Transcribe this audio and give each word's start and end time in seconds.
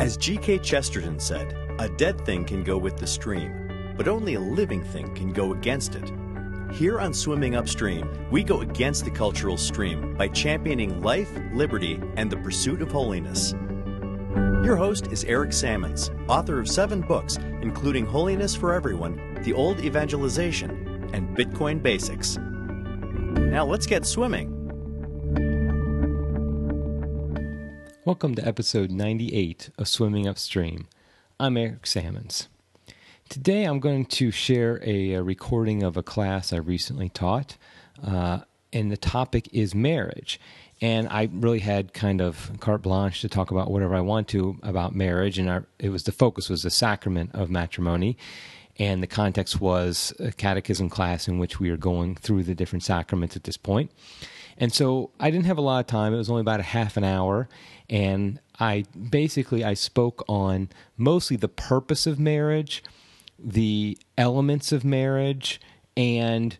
As 0.00 0.16
G.K. 0.16 0.60
Chesterton 0.60 1.20
said, 1.20 1.54
a 1.78 1.86
dead 1.86 2.24
thing 2.24 2.46
can 2.46 2.64
go 2.64 2.78
with 2.78 2.96
the 2.96 3.06
stream, 3.06 3.92
but 3.98 4.08
only 4.08 4.32
a 4.32 4.40
living 4.40 4.82
thing 4.82 5.14
can 5.14 5.30
go 5.30 5.52
against 5.52 5.94
it. 5.94 6.10
Here 6.72 6.98
on 6.98 7.12
Swimming 7.12 7.54
Upstream, 7.54 8.08
we 8.30 8.42
go 8.42 8.62
against 8.62 9.04
the 9.04 9.10
cultural 9.10 9.58
stream 9.58 10.14
by 10.16 10.28
championing 10.28 11.02
life, 11.02 11.30
liberty, 11.52 12.00
and 12.16 12.30
the 12.30 12.38
pursuit 12.38 12.80
of 12.80 12.90
holiness. 12.90 13.52
Your 14.64 14.76
host 14.76 15.08
is 15.08 15.24
Eric 15.24 15.52
Sammons, 15.52 16.10
author 16.28 16.58
of 16.58 16.66
seven 16.66 17.02
books, 17.02 17.36
including 17.60 18.06
Holiness 18.06 18.56
for 18.56 18.72
Everyone, 18.72 19.38
The 19.42 19.52
Old 19.52 19.80
Evangelization, 19.80 21.10
and 21.12 21.36
Bitcoin 21.36 21.82
Basics. 21.82 22.38
Now 22.38 23.66
let's 23.66 23.84
get 23.84 24.06
swimming. 24.06 24.59
Welcome 28.06 28.34
to 28.36 28.48
episode 28.48 28.90
98 28.90 29.68
of 29.76 29.86
Swimming 29.86 30.26
Upstream. 30.26 30.88
I'm 31.38 31.58
Eric 31.58 31.86
Sammons. 31.86 32.48
Today 33.28 33.64
I'm 33.64 33.78
going 33.78 34.06
to 34.06 34.30
share 34.30 34.80
a, 34.82 35.12
a 35.12 35.22
recording 35.22 35.82
of 35.82 35.98
a 35.98 36.02
class 36.02 36.50
I 36.50 36.56
recently 36.56 37.10
taught, 37.10 37.58
uh, 38.02 38.38
and 38.72 38.90
the 38.90 38.96
topic 38.96 39.50
is 39.52 39.74
marriage. 39.74 40.40
And 40.80 41.08
I 41.10 41.28
really 41.30 41.58
had 41.58 41.92
kind 41.92 42.22
of 42.22 42.50
carte 42.58 42.80
blanche 42.80 43.20
to 43.20 43.28
talk 43.28 43.50
about 43.50 43.70
whatever 43.70 43.94
I 43.94 44.00
want 44.00 44.28
to 44.28 44.58
about 44.62 44.94
marriage, 44.94 45.38
and 45.38 45.50
our, 45.50 45.66
it 45.78 45.90
was 45.90 46.04
the 46.04 46.12
focus 46.12 46.48
was 46.48 46.62
the 46.62 46.70
sacrament 46.70 47.32
of 47.34 47.50
matrimony, 47.50 48.16
and 48.78 49.02
the 49.02 49.06
context 49.06 49.60
was 49.60 50.14
a 50.18 50.32
catechism 50.32 50.88
class 50.88 51.28
in 51.28 51.38
which 51.38 51.60
we 51.60 51.68
are 51.68 51.76
going 51.76 52.14
through 52.14 52.44
the 52.44 52.54
different 52.54 52.82
sacraments 52.82 53.36
at 53.36 53.44
this 53.44 53.58
point. 53.58 53.90
And 54.60 54.72
so 54.72 55.10
I 55.18 55.30
didn't 55.30 55.46
have 55.46 55.58
a 55.58 55.62
lot 55.62 55.80
of 55.80 55.86
time. 55.86 56.12
It 56.12 56.18
was 56.18 56.28
only 56.28 56.42
about 56.42 56.60
a 56.60 56.64
half 56.64 56.98
an 56.98 57.04
hour, 57.04 57.48
and 57.90 58.40
I 58.58 58.84
basically 59.10 59.64
I 59.64 59.74
spoke 59.74 60.24
on 60.28 60.70
mostly 60.96 61.36
the 61.36 61.48
purpose 61.48 62.06
of 62.06 62.18
marriage, 62.20 62.84
the 63.38 63.98
elements 64.16 64.70
of 64.70 64.84
marriage, 64.84 65.60
and 65.96 66.56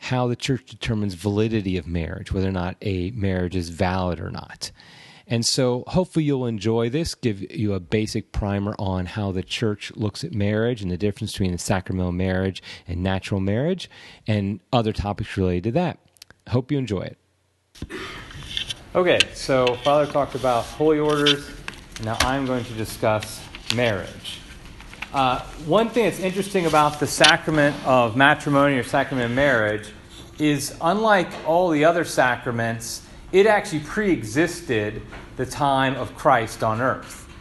how 0.00 0.28
the 0.28 0.36
church 0.36 0.66
determines 0.66 1.14
validity 1.14 1.76
of 1.76 1.86
marriage, 1.86 2.32
whether 2.32 2.48
or 2.48 2.52
not 2.52 2.76
a 2.80 3.10
marriage 3.10 3.56
is 3.56 3.70
valid 3.70 4.20
or 4.20 4.30
not. 4.30 4.70
And 5.26 5.44
so 5.44 5.84
hopefully 5.88 6.24
you'll 6.24 6.46
enjoy 6.46 6.88
this, 6.88 7.14
give 7.14 7.50
you 7.50 7.74
a 7.74 7.80
basic 7.80 8.32
primer 8.32 8.74
on 8.78 9.04
how 9.06 9.32
the 9.32 9.42
church 9.42 9.92
looks 9.94 10.24
at 10.24 10.32
marriage 10.32 10.80
and 10.80 10.90
the 10.90 10.96
difference 10.96 11.32
between 11.32 11.52
the 11.52 11.58
sacramental 11.58 12.12
marriage 12.12 12.62
and 12.86 13.02
natural 13.02 13.40
marriage 13.40 13.90
and 14.26 14.60
other 14.72 14.92
topics 14.92 15.36
related 15.36 15.64
to 15.64 15.72
that. 15.72 15.98
Hope 16.48 16.70
you 16.72 16.78
enjoy 16.78 17.02
it. 17.02 17.18
Okay, 18.98 19.20
so 19.32 19.76
Father 19.84 20.10
talked 20.10 20.34
about 20.34 20.64
holy 20.64 20.98
orders. 20.98 21.48
Now 22.02 22.16
I'm 22.22 22.46
going 22.46 22.64
to 22.64 22.72
discuss 22.72 23.40
marriage. 23.76 24.40
Uh, 25.14 25.38
one 25.66 25.88
thing 25.88 26.06
that's 26.06 26.18
interesting 26.18 26.66
about 26.66 26.98
the 26.98 27.06
sacrament 27.06 27.76
of 27.86 28.16
matrimony 28.16 28.76
or 28.76 28.82
sacrament 28.82 29.30
of 29.30 29.36
marriage 29.36 29.92
is 30.40 30.76
unlike 30.80 31.28
all 31.46 31.70
the 31.70 31.84
other 31.84 32.02
sacraments, 32.02 33.06
it 33.30 33.46
actually 33.46 33.78
pre 33.78 34.10
existed 34.10 35.00
the 35.36 35.46
time 35.46 35.94
of 35.94 36.16
Christ 36.16 36.64
on 36.64 36.80
earth. 36.80 37.32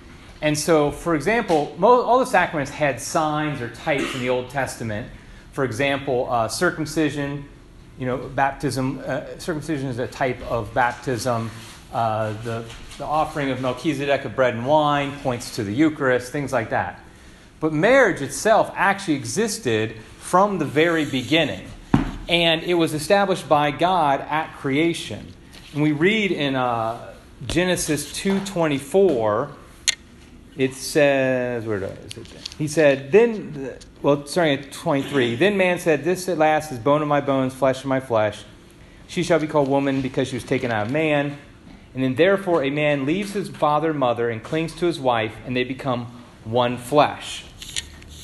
And 0.44 0.56
so, 0.56 0.92
for 0.92 1.16
example, 1.16 1.76
all 1.82 2.20
the 2.20 2.28
sacraments 2.28 2.70
had 2.70 3.02
signs 3.02 3.62
or 3.62 3.70
types 3.72 4.14
in 4.14 4.20
the 4.20 4.30
Old 4.30 4.52
Testament. 4.52 5.10
For 5.54 5.64
example, 5.64 6.28
uh, 6.30 6.50
circumcision, 6.50 7.50
you 7.98 8.06
know, 8.06 8.18
baptism, 8.18 9.02
uh, 9.06 9.22
circumcision 9.40 9.88
is 9.88 10.00
a 10.00 10.08
type 10.08 10.42
of 10.50 10.74
baptism. 10.74 11.50
Uh, 11.92 12.34
the, 12.44 12.66
the 12.98 13.06
offering 13.06 13.50
of 13.50 13.62
Melchizedek 13.62 14.26
of 14.26 14.36
bread 14.36 14.54
and 14.54 14.66
wine 14.66 15.18
points 15.20 15.56
to 15.56 15.64
the 15.64 15.72
Eucharist, 15.72 16.32
things 16.32 16.52
like 16.52 16.70
that. 16.72 17.00
But 17.60 17.74
marriage 17.74 18.22
itself 18.22 18.72
actually 18.76 19.16
existed 19.16 19.96
from 20.20 20.60
the 20.60 20.66
very 20.66 21.06
beginning. 21.06 21.68
And 22.30 22.62
it 22.64 22.74
was 22.74 22.94
established 22.94 23.48
by 23.48 23.72
God 23.72 24.22
at 24.22 24.54
creation. 24.58 25.34
And 25.74 25.82
we 25.82 25.92
read 25.92 26.32
in 26.32 26.56
uh, 26.56 27.14
Genesis 27.46 28.12
2.24, 28.12 29.54
it 30.58 30.74
says, 30.74 31.66
where 31.66 31.78
is 31.78 32.18
it? 32.18 32.28
He 32.58 32.68
said, 32.68 33.12
then, 33.12 33.78
well, 34.02 34.26
starting 34.26 34.60
at 34.60 34.72
23, 34.72 35.36
then 35.36 35.56
man 35.56 35.78
said, 35.78 36.04
This 36.04 36.28
at 36.28 36.40
last 36.40 36.72
is 36.72 36.80
bone 36.80 37.04
of 37.04 37.08
my 37.08 37.22
bones, 37.22 37.54
flesh 37.54 37.82
of 37.82 37.86
my 37.86 38.00
flesh. 38.00 38.44
She 39.08 39.22
shall 39.22 39.40
be 39.40 39.48
called 39.48 39.70
woman 39.70 40.02
because 40.02 40.28
she 40.28 40.36
was 40.36 40.44
taken 40.44 40.72
out 40.72 40.88
of 40.88 40.92
man. 40.92 41.38
And 41.94 42.04
then 42.04 42.16
therefore 42.16 42.64
a 42.64 42.72
man 42.72 43.06
leaves 43.06 43.34
his 43.34 43.50
father 43.50 43.92
and 43.92 44.00
mother 44.00 44.30
and 44.30 44.44
clings 44.44 44.76
to 44.76 44.88
his 44.88 45.00
wife, 45.00 45.36
and 45.46 45.56
they 45.56 45.64
become 45.64 46.06
one 46.44 46.78
flesh. 46.78 47.46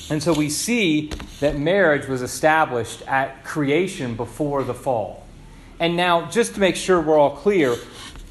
And 0.09 0.21
so 0.21 0.33
we 0.33 0.49
see 0.49 1.11
that 1.39 1.57
marriage 1.57 2.07
was 2.07 2.21
established 2.21 3.03
at 3.03 3.43
creation 3.43 4.15
before 4.15 4.63
the 4.63 4.73
fall. 4.73 5.25
And 5.79 5.95
now, 5.95 6.29
just 6.29 6.55
to 6.55 6.59
make 6.59 6.75
sure 6.75 6.99
we're 7.01 7.17
all 7.17 7.35
clear, 7.35 7.75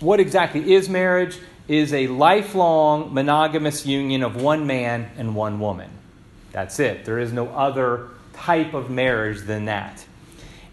what 0.01 0.21
exactly 0.21 0.75
is 0.75 0.89
marriage? 0.89 1.39
Is 1.72 1.94
a 1.94 2.06
lifelong 2.06 3.15
monogamous 3.15 3.87
union 3.87 4.22
of 4.22 4.37
one 4.37 4.66
man 4.66 5.10
and 5.16 5.34
one 5.34 5.59
woman. 5.59 5.88
That's 6.53 6.78
it. 6.78 7.06
There 7.06 7.19
is 7.19 7.33
no 7.33 7.49
other 7.49 8.09
type 8.34 8.75
of 8.75 8.91
marriage 8.91 9.41
than 9.47 9.65
that. 9.65 10.05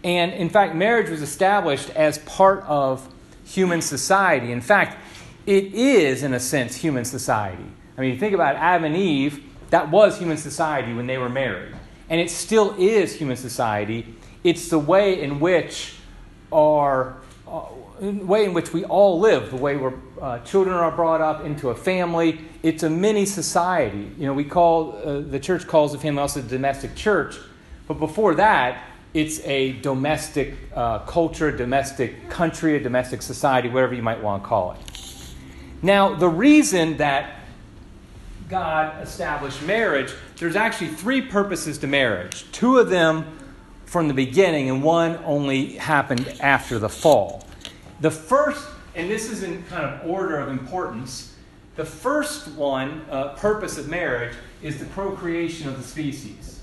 And 0.04 0.30
in 0.34 0.50
fact, 0.50 0.74
marriage 0.74 1.08
was 1.08 1.22
established 1.22 1.88
as 1.88 2.18
part 2.18 2.64
of 2.64 3.08
human 3.46 3.80
society. 3.80 4.52
In 4.52 4.60
fact, 4.60 4.98
it 5.46 5.72
is, 5.72 6.22
in 6.22 6.34
a 6.34 6.40
sense, 6.40 6.76
human 6.76 7.06
society. 7.06 7.64
I 7.96 8.00
mean, 8.02 8.12
you 8.12 8.20
think 8.20 8.34
about 8.34 8.56
Adam 8.56 8.84
and 8.84 8.94
Eve, 8.94 9.42
that 9.70 9.90
was 9.90 10.18
human 10.18 10.36
society 10.36 10.92
when 10.92 11.06
they 11.06 11.16
were 11.16 11.30
married. 11.30 11.74
And 12.10 12.20
it 12.20 12.30
still 12.30 12.74
is 12.78 13.14
human 13.14 13.38
society. 13.38 14.16
It's 14.44 14.68
the 14.68 14.78
way 14.78 15.22
in 15.22 15.40
which 15.40 15.94
our 16.52 17.16
uh, 17.48 17.62
way 18.00 18.44
in 18.44 18.54
which 18.54 18.72
we 18.72 18.84
all 18.84 19.20
live, 19.20 19.50
the 19.50 19.56
way 19.56 19.76
where 19.76 19.94
uh, 20.20 20.38
children 20.40 20.74
are 20.74 20.90
brought 20.90 21.20
up 21.20 21.44
into 21.44 21.70
a 21.70 21.74
family. 21.74 22.40
It's 22.62 22.82
a 22.82 22.90
mini 22.90 23.26
society. 23.26 24.10
You 24.18 24.26
know, 24.26 24.34
we 24.34 24.44
call 24.44 24.96
uh, 25.04 25.20
the 25.20 25.38
church 25.38 25.66
calls 25.66 25.92
the 25.92 25.98
family 25.98 26.20
also 26.20 26.40
the 26.40 26.48
domestic 26.48 26.94
church, 26.94 27.36
but 27.86 27.94
before 27.94 28.34
that, 28.36 28.84
it's 29.12 29.40
a 29.40 29.72
domestic 29.80 30.54
uh, 30.74 31.00
culture, 31.00 31.50
domestic 31.50 32.30
country, 32.30 32.76
a 32.76 32.80
domestic 32.80 33.22
society, 33.22 33.68
whatever 33.68 33.92
you 33.92 34.02
might 34.02 34.22
want 34.22 34.42
to 34.42 34.48
call 34.48 34.72
it. 34.72 34.78
Now, 35.82 36.14
the 36.14 36.28
reason 36.28 36.98
that 36.98 37.40
God 38.48 39.02
established 39.02 39.62
marriage, 39.62 40.12
there's 40.36 40.56
actually 40.56 40.88
three 40.88 41.22
purposes 41.22 41.78
to 41.78 41.86
marriage. 41.86 42.44
Two 42.52 42.78
of 42.78 42.88
them 42.90 43.24
from 43.84 44.06
the 44.06 44.14
beginning, 44.14 44.70
and 44.70 44.82
one 44.82 45.18
only 45.24 45.72
happened 45.74 46.28
after 46.40 46.78
the 46.78 46.88
fall. 46.88 47.44
The 48.00 48.10
first, 48.10 48.66
and 48.94 49.10
this 49.10 49.30
is 49.30 49.42
in 49.42 49.62
kind 49.64 49.84
of 49.84 50.08
order 50.08 50.38
of 50.38 50.48
importance, 50.48 51.34
the 51.76 51.84
first 51.84 52.48
one, 52.48 53.02
uh, 53.10 53.34
purpose 53.34 53.78
of 53.78 53.88
marriage, 53.88 54.34
is 54.62 54.78
the 54.78 54.86
procreation 54.86 55.68
of 55.68 55.76
the 55.76 55.82
species. 55.82 56.60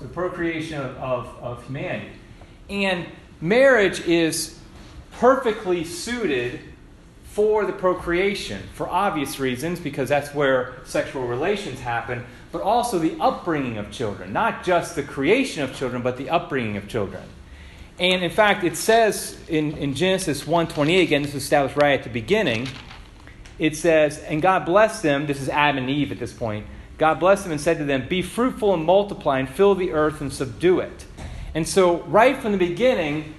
The 0.00 0.08
procreation 0.08 0.80
of, 0.80 0.96
of, 0.96 1.36
of 1.40 1.64
humanity. 1.64 2.10
And 2.68 3.06
marriage 3.40 4.00
is 4.00 4.58
perfectly 5.12 5.84
suited 5.84 6.60
for 7.24 7.64
the 7.64 7.72
procreation 7.72 8.62
for 8.74 8.88
obvious 8.88 9.38
reasons, 9.38 9.78
because 9.78 10.08
that's 10.08 10.34
where 10.34 10.74
sexual 10.84 11.26
relations 11.26 11.80
happen, 11.80 12.24
but 12.50 12.62
also 12.62 12.98
the 12.98 13.16
upbringing 13.20 13.78
of 13.78 13.90
children. 13.92 14.32
Not 14.32 14.64
just 14.64 14.96
the 14.96 15.02
creation 15.02 15.62
of 15.62 15.74
children, 15.74 16.02
but 16.02 16.16
the 16.16 16.28
upbringing 16.28 16.76
of 16.76 16.88
children. 16.88 17.22
And 18.00 18.24
in 18.24 18.30
fact, 18.30 18.64
it 18.64 18.78
says 18.78 19.38
in, 19.46 19.76
in 19.76 19.94
Genesis 19.94 20.44
1.28, 20.44 21.02
again, 21.02 21.20
this 21.20 21.34
is 21.34 21.42
established 21.42 21.76
right 21.76 21.98
at 21.98 22.02
the 22.02 22.10
beginning, 22.10 22.66
it 23.58 23.76
says, 23.76 24.18
And 24.20 24.40
God 24.40 24.64
blessed 24.64 25.02
them, 25.02 25.26
this 25.26 25.38
is 25.38 25.50
Adam 25.50 25.84
and 25.84 25.90
Eve 25.90 26.10
at 26.10 26.18
this 26.18 26.32
point, 26.32 26.66
God 26.96 27.20
blessed 27.20 27.44
them 27.44 27.52
and 27.52 27.60
said 27.60 27.76
to 27.76 27.84
them, 27.84 28.08
Be 28.08 28.22
fruitful 28.22 28.72
and 28.72 28.86
multiply 28.86 29.38
and 29.38 29.48
fill 29.48 29.74
the 29.74 29.92
earth 29.92 30.22
and 30.22 30.32
subdue 30.32 30.80
it. 30.80 31.04
And 31.54 31.68
so, 31.68 31.98
right 32.04 32.38
from 32.38 32.52
the 32.52 32.58
beginning, 32.58 33.34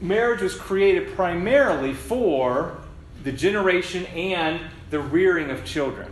marriage 0.00 0.42
was 0.42 0.56
created 0.56 1.14
primarily 1.14 1.94
for 1.94 2.78
the 3.22 3.30
generation 3.30 4.04
and 4.06 4.60
the 4.90 4.98
rearing 4.98 5.50
of 5.50 5.64
children. 5.64 6.10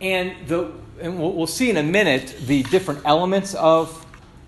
And, 0.00 0.48
the, 0.48 0.72
and 1.02 1.20
we'll, 1.20 1.32
we'll 1.32 1.46
see 1.46 1.68
in 1.68 1.76
a 1.76 1.82
minute 1.82 2.34
the 2.46 2.62
different 2.64 3.02
elements 3.04 3.54
of 3.54 4.01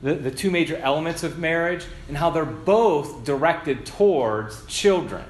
the, 0.04 0.14
the 0.14 0.30
two 0.30 0.50
major 0.50 0.76
elements 0.76 1.22
of 1.22 1.38
marriage 1.38 1.86
and 2.08 2.16
how 2.18 2.28
they're 2.28 2.44
both 2.44 3.24
directed 3.24 3.86
towards 3.86 4.64
children. 4.66 5.24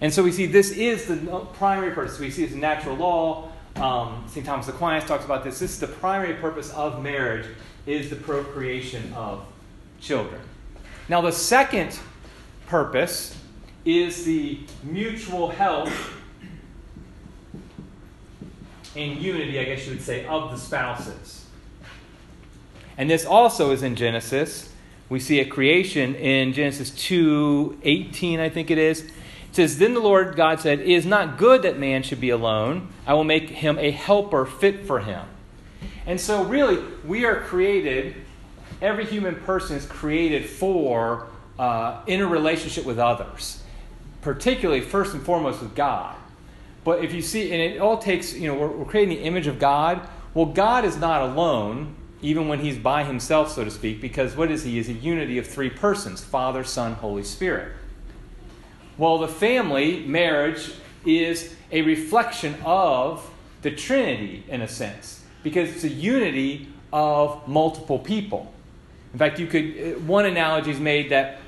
And 0.00 0.14
so 0.14 0.22
we 0.22 0.30
see 0.30 0.46
this 0.46 0.70
is 0.70 1.06
the 1.06 1.16
primary 1.54 1.90
purpose. 1.90 2.16
We 2.20 2.30
see 2.30 2.44
it's 2.44 2.54
natural 2.54 2.94
law. 2.94 3.50
Um, 3.74 4.24
St. 4.28 4.46
Thomas 4.46 4.68
Aquinas 4.68 5.04
talks 5.04 5.24
about 5.24 5.42
this. 5.42 5.58
This 5.58 5.72
is 5.72 5.80
the 5.80 5.88
primary 5.88 6.34
purpose 6.34 6.72
of 6.74 7.02
marriage 7.02 7.46
is 7.86 8.08
the 8.08 8.14
procreation 8.14 9.12
of 9.14 9.44
children. 10.00 10.40
Now, 11.08 11.20
the 11.20 11.32
second 11.32 11.98
purpose 12.68 13.36
is 13.84 14.24
the 14.24 14.60
mutual 14.84 15.48
help 15.48 15.88
and 18.94 19.20
unity, 19.20 19.58
I 19.58 19.64
guess 19.64 19.86
you 19.86 19.94
would 19.94 20.02
say, 20.02 20.24
of 20.26 20.52
the 20.52 20.56
spouses. 20.56 21.47
And 22.98 23.08
this 23.08 23.24
also 23.24 23.70
is 23.70 23.84
in 23.84 23.94
Genesis. 23.94 24.70
We 25.08 25.20
see 25.20 25.38
a 25.38 25.46
creation 25.46 26.16
in 26.16 26.52
Genesis 26.52 26.90
2 26.90 27.78
18, 27.82 28.40
I 28.40 28.48
think 28.50 28.70
it 28.70 28.76
is. 28.76 29.02
It 29.02 29.12
says, 29.52 29.78
Then 29.78 29.94
the 29.94 30.00
Lord 30.00 30.36
God 30.36 30.60
said, 30.60 30.80
It 30.80 30.88
is 30.88 31.06
not 31.06 31.38
good 31.38 31.62
that 31.62 31.78
man 31.78 32.02
should 32.02 32.20
be 32.20 32.30
alone. 32.30 32.88
I 33.06 33.14
will 33.14 33.24
make 33.24 33.48
him 33.48 33.78
a 33.78 33.92
helper 33.92 34.44
fit 34.44 34.84
for 34.84 34.98
him. 34.98 35.24
And 36.06 36.20
so, 36.20 36.42
really, 36.42 36.82
we 37.06 37.24
are 37.24 37.40
created, 37.40 38.16
every 38.82 39.06
human 39.06 39.36
person 39.36 39.76
is 39.76 39.86
created 39.86 40.46
for 40.46 41.28
uh, 41.58 42.00
in 42.06 42.20
a 42.20 42.26
relationship 42.26 42.84
with 42.84 42.98
others, 42.98 43.62
particularly, 44.22 44.80
first 44.80 45.14
and 45.14 45.22
foremost, 45.22 45.62
with 45.62 45.74
God. 45.74 46.16
But 46.82 47.04
if 47.04 47.12
you 47.12 47.22
see, 47.22 47.52
and 47.52 47.60
it 47.60 47.80
all 47.80 47.98
takes, 47.98 48.34
you 48.34 48.48
know, 48.48 48.54
we're, 48.54 48.68
we're 48.68 48.84
creating 48.84 49.18
the 49.18 49.22
image 49.22 49.46
of 49.46 49.58
God. 49.58 50.08
Well, 50.34 50.46
God 50.46 50.84
is 50.84 50.96
not 50.96 51.22
alone, 51.22 51.94
even 52.20 52.48
when 52.48 52.60
he's 52.60 52.76
by 52.76 53.04
himself, 53.04 53.52
so 53.52 53.64
to 53.64 53.70
speak, 53.70 54.00
because 54.00 54.36
what 54.36 54.50
is 54.50 54.64
he? 54.64 54.78
Is 54.78 54.88
a 54.88 54.92
unity 54.92 55.38
of 55.38 55.46
three 55.46 55.70
persons 55.70 56.22
Father, 56.22 56.64
Son, 56.64 56.94
Holy 56.94 57.22
Spirit. 57.22 57.72
Well, 58.96 59.18
the 59.18 59.28
family, 59.28 60.04
marriage, 60.04 60.72
is 61.04 61.54
a 61.70 61.82
reflection 61.82 62.56
of 62.64 63.30
the 63.62 63.70
Trinity 63.70 64.44
in 64.48 64.60
a 64.60 64.68
sense, 64.68 65.22
because 65.42 65.70
it's 65.70 65.84
a 65.84 65.88
unity 65.88 66.68
of 66.92 67.46
multiple 67.46 67.98
people. 67.98 68.52
In 69.12 69.18
fact, 69.18 69.38
you 69.38 69.46
could, 69.46 70.06
one 70.06 70.26
analogy 70.26 70.70
is 70.70 70.80
made 70.80 71.10
that 71.10 71.38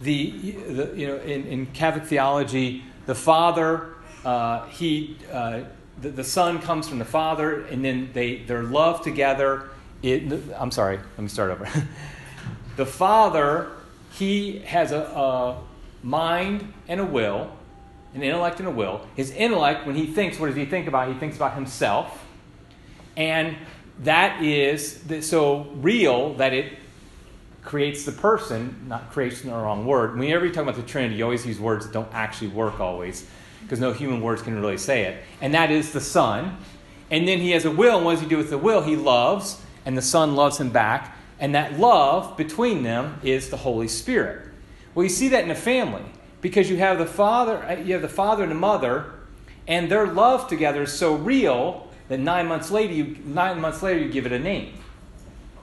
the, 0.00 0.30
the 0.30 0.92
you 0.94 1.06
know, 1.06 1.16
in, 1.16 1.46
in 1.46 1.66
Catholic 1.66 2.04
theology, 2.04 2.84
the 3.06 3.14
Father 3.14 3.94
uh, 4.24 4.66
he, 4.66 5.16
uh, 5.32 5.60
the, 6.00 6.10
the, 6.10 6.24
son 6.24 6.60
comes 6.60 6.88
from 6.88 6.98
the 6.98 7.04
father, 7.04 7.62
and 7.66 7.84
then 7.84 8.10
they, 8.12 8.38
they're 8.38 8.62
loved 8.62 9.04
together. 9.04 9.70
It, 10.02 10.32
I'm 10.56 10.70
sorry, 10.70 10.98
let 10.98 11.18
me 11.18 11.28
start 11.28 11.50
over. 11.50 11.68
the 12.76 12.86
father, 12.86 13.70
he 14.12 14.58
has 14.60 14.92
a, 14.92 15.00
a 15.00 15.62
mind 16.02 16.72
and 16.88 17.00
a 17.00 17.04
will, 17.04 17.50
an 18.14 18.22
intellect 18.22 18.58
and 18.60 18.68
a 18.68 18.70
will. 18.70 19.06
His 19.16 19.30
intellect, 19.30 19.86
when 19.86 19.96
he 19.96 20.06
thinks, 20.06 20.38
what 20.38 20.48
does 20.48 20.56
he 20.56 20.66
think 20.66 20.86
about? 20.86 21.08
He 21.08 21.14
thinks 21.14 21.36
about 21.36 21.54
himself. 21.54 22.24
And 23.16 23.56
that 24.00 24.42
is 24.42 25.02
so 25.22 25.70
real 25.76 26.34
that 26.34 26.52
it 26.52 26.74
creates 27.62 28.04
the 28.04 28.12
person, 28.12 28.86
not 28.88 29.10
creation, 29.10 29.50
the 29.50 29.56
wrong 29.56 29.86
word. 29.86 30.16
Whenever 30.16 30.46
you 30.46 30.52
talk 30.52 30.62
about 30.62 30.76
the 30.76 30.82
Trinity, 30.82 31.16
you 31.16 31.24
always 31.24 31.44
use 31.44 31.58
words 31.58 31.86
that 31.86 31.92
don't 31.92 32.12
actually 32.12 32.48
work 32.48 32.78
always 32.80 33.28
because 33.66 33.80
no 33.80 33.92
human 33.92 34.20
words 34.20 34.42
can 34.42 34.60
really 34.60 34.78
say 34.78 35.04
it. 35.06 35.22
And 35.40 35.52
that 35.54 35.72
is 35.72 35.92
the 35.92 36.00
Son. 36.00 36.56
And 37.10 37.26
then 37.26 37.40
he 37.40 37.50
has 37.50 37.64
a 37.64 37.70
will, 37.70 37.96
and 37.96 38.04
what 38.04 38.12
does 38.12 38.20
he 38.20 38.28
do 38.28 38.36
with 38.36 38.50
the 38.50 38.58
will? 38.58 38.82
He 38.82 38.94
loves, 38.94 39.60
and 39.84 39.98
the 39.98 40.02
Son 40.02 40.36
loves 40.36 40.58
him 40.58 40.70
back. 40.70 41.16
And 41.40 41.54
that 41.54 41.78
love 41.78 42.36
between 42.36 42.84
them 42.84 43.20
is 43.22 43.50
the 43.50 43.56
Holy 43.56 43.88
Spirit. 43.88 44.48
Well, 44.94 45.04
you 45.04 45.10
see 45.10 45.28
that 45.28 45.44
in 45.44 45.50
a 45.50 45.56
family 45.56 46.04
because 46.40 46.70
you 46.70 46.76
have 46.76 46.98
the 46.98 47.06
father, 47.06 47.62
uh, 47.64 47.76
you 47.76 47.92
have 47.92 48.02
the 48.02 48.08
father 48.08 48.44
and 48.44 48.52
the 48.52 48.56
mother, 48.56 49.12
and 49.66 49.90
their 49.90 50.06
love 50.06 50.48
together 50.48 50.82
is 50.82 50.92
so 50.92 51.16
real 51.16 51.90
that 52.08 52.20
nine 52.20 52.46
months 52.46 52.70
later, 52.70 52.92
you, 52.92 53.16
nine 53.24 53.60
months 53.60 53.82
later, 53.82 54.00
you 54.00 54.08
give 54.08 54.26
it 54.26 54.32
a 54.32 54.38
name. 54.38 54.74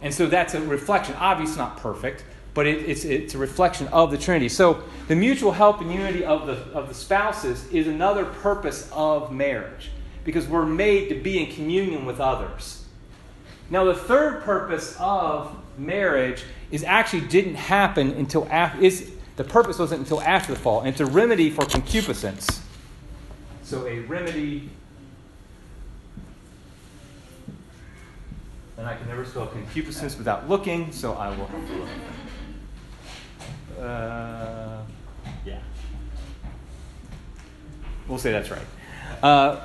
And 0.01 0.13
so 0.13 0.27
that's 0.27 0.53
a 0.53 0.61
reflection. 0.61 1.15
Obviously, 1.15 1.57
not 1.57 1.77
perfect, 1.77 2.25
but 2.53 2.67
it, 2.67 2.89
it's, 2.89 3.05
it's 3.05 3.35
a 3.35 3.37
reflection 3.37 3.87
of 3.87 4.11
the 4.11 4.17
Trinity. 4.17 4.49
So 4.49 4.83
the 5.07 5.15
mutual 5.15 5.51
help 5.51 5.81
and 5.81 5.91
unity 5.91 6.23
of 6.23 6.47
the, 6.47 6.53
of 6.77 6.87
the 6.87 6.93
spouses 6.93 7.67
is 7.71 7.87
another 7.87 8.25
purpose 8.25 8.89
of 8.91 9.31
marriage 9.31 9.89
because 10.23 10.47
we're 10.47 10.65
made 10.65 11.09
to 11.09 11.15
be 11.15 11.43
in 11.43 11.51
communion 11.51 12.05
with 12.05 12.19
others. 12.19 12.85
Now, 13.69 13.85
the 13.85 13.95
third 13.95 14.43
purpose 14.43 14.95
of 14.99 15.55
marriage 15.77 16.43
is 16.71 16.83
actually 16.83 17.21
didn't 17.21 17.55
happen 17.55 18.11
until 18.11 18.47
after, 18.51 18.81
is, 18.81 19.11
the 19.35 19.43
purpose 19.43 19.79
wasn't 19.79 20.01
until 20.01 20.21
after 20.21 20.53
the 20.53 20.59
fall, 20.59 20.79
and 20.81 20.89
it's 20.89 20.99
a 20.99 21.05
remedy 21.05 21.49
for 21.49 21.65
concupiscence. 21.65 22.61
So, 23.63 23.87
a 23.87 23.99
remedy, 24.01 24.69
and 28.77 28.85
I 28.85 28.95
can 28.95 29.07
never 29.07 29.25
spell 29.25 29.47
concupiscence 29.47 30.17
without 30.17 30.47
looking, 30.47 30.91
so 30.91 31.13
I 31.13 31.29
will 31.29 31.47
have 31.47 31.67
to 31.67 31.73
look. 31.75 31.89
Uh, 33.83 34.81
yeah. 35.45 35.59
We'll 38.07 38.17
say 38.17 38.31
that's 38.31 38.49
right. 38.49 38.61
Uh, 39.21 39.59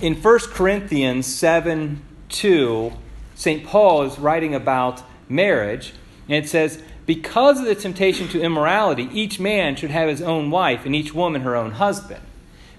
in 0.00 0.14
1 0.20 0.38
Corinthians 0.50 1.26
7 1.26 2.02
2, 2.28 2.92
St. 3.34 3.64
Paul 3.64 4.02
is 4.02 4.18
writing 4.18 4.54
about 4.54 5.02
marriage, 5.28 5.94
and 6.28 6.44
it 6.44 6.48
says, 6.48 6.82
Because 7.06 7.60
of 7.60 7.66
the 7.66 7.74
temptation 7.74 8.28
to 8.28 8.40
immorality, 8.40 9.08
each 9.12 9.40
man 9.40 9.76
should 9.76 9.90
have 9.90 10.08
his 10.08 10.20
own 10.20 10.50
wife, 10.50 10.84
and 10.84 10.94
each 10.94 11.14
woman 11.14 11.42
her 11.42 11.56
own 11.56 11.72
husband. 11.72 12.20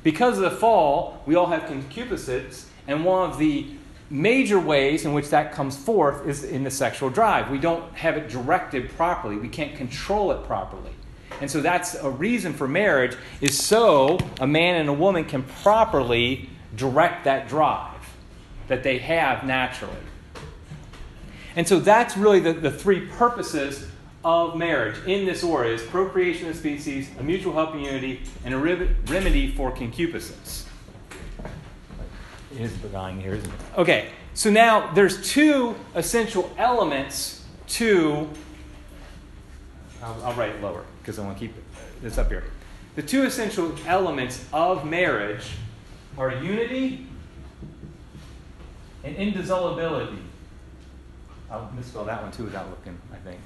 Because 0.03 0.37
of 0.37 0.43
the 0.43 0.51
fall, 0.51 1.23
we 1.25 1.35
all 1.35 1.47
have 1.47 1.65
concupiscence, 1.65 2.69
and 2.87 3.03
one 3.03 3.29
of 3.29 3.39
the 3.39 3.67
major 4.09 4.59
ways 4.59 5.05
in 5.05 5.13
which 5.13 5.29
that 5.29 5.51
comes 5.51 5.75
forth 5.75 6.27
is 6.27 6.43
in 6.43 6.63
the 6.63 6.71
sexual 6.71 7.09
drive. 7.09 7.49
We 7.49 7.57
don't 7.57 7.91
have 7.93 8.17
it 8.17 8.29
directed 8.29 8.89
properly. 8.91 9.37
We 9.37 9.49
can't 9.49 9.75
control 9.75 10.31
it 10.31 10.43
properly. 10.45 10.91
And 11.41 11.49
so 11.49 11.61
that's 11.61 11.95
a 11.95 12.09
reason 12.09 12.53
for 12.53 12.67
marriage 12.67 13.17
is 13.41 13.59
so 13.59 14.19
a 14.39 14.47
man 14.47 14.75
and 14.75 14.89
a 14.89 14.93
woman 14.93 15.25
can 15.25 15.43
properly 15.43 16.49
direct 16.75 17.25
that 17.25 17.47
drive 17.47 17.91
that 18.67 18.83
they 18.83 18.99
have 18.99 19.45
naturally. 19.45 19.93
And 21.55 21.67
so 21.67 21.79
that's 21.79 22.17
really 22.17 22.39
the, 22.39 22.53
the 22.53 22.71
three 22.71 23.07
purposes 23.07 23.87
of 24.23 24.57
marriage 24.57 24.95
in 25.05 25.25
this 25.25 25.43
order 25.43 25.69
is 25.69 25.83
procreation 25.83 26.49
of 26.49 26.55
species, 26.55 27.09
a 27.19 27.23
mutual 27.23 27.53
help 27.53 27.73
and 27.73 27.83
unity, 27.83 28.21
and 28.43 28.53
a 28.53 28.57
remedy 28.57 29.51
for 29.51 29.71
concupiscence 29.71 30.64
is 32.55 32.71
here, 33.19 33.33
isn't 33.33 33.49
it? 33.49 33.59
Okay, 33.77 34.09
so 34.33 34.49
now 34.49 34.91
there's 34.93 35.29
two 35.31 35.75
essential 35.93 36.49
elements 36.57 37.45
to. 37.67 38.29
I'll, 40.01 40.23
I'll 40.23 40.33
write 40.33 40.51
it 40.51 40.61
lower 40.61 40.83
because 41.01 41.19
I 41.19 41.23
want 41.23 41.37
to 41.37 41.47
keep 41.47 41.55
this 42.01 42.17
up 42.17 42.29
here. 42.29 42.43
The 42.95 43.01
two 43.01 43.23
essential 43.23 43.75
elements 43.87 44.45
of 44.53 44.85
marriage 44.85 45.51
are 46.17 46.31
unity 46.31 47.07
and 49.03 49.15
indissolubility. 49.15 50.17
I'll 51.51 51.71
misspell 51.75 52.05
that 52.05 52.21
one 52.21 52.31
too 52.31 52.45
without 52.45 52.69
looking, 52.69 52.97
I 53.13 53.17
think. 53.17 53.39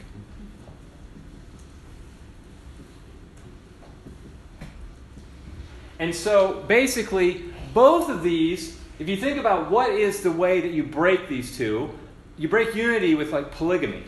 And 5.99 6.15
so 6.15 6.63
basically, 6.67 7.43
both 7.73 8.09
of 8.09 8.23
these 8.23 8.78
if 8.99 9.07
you 9.07 9.15
think 9.15 9.37
about 9.37 9.71
what 9.71 9.91
is 9.91 10.21
the 10.21 10.31
way 10.31 10.59
that 10.59 10.71
you 10.71 10.83
break 10.83 11.29
these 11.29 11.57
two, 11.57 11.89
you 12.37 12.49
break 12.49 12.75
unity 12.75 13.15
with 13.15 13.31
like 13.31 13.51
polygamy 13.51 14.03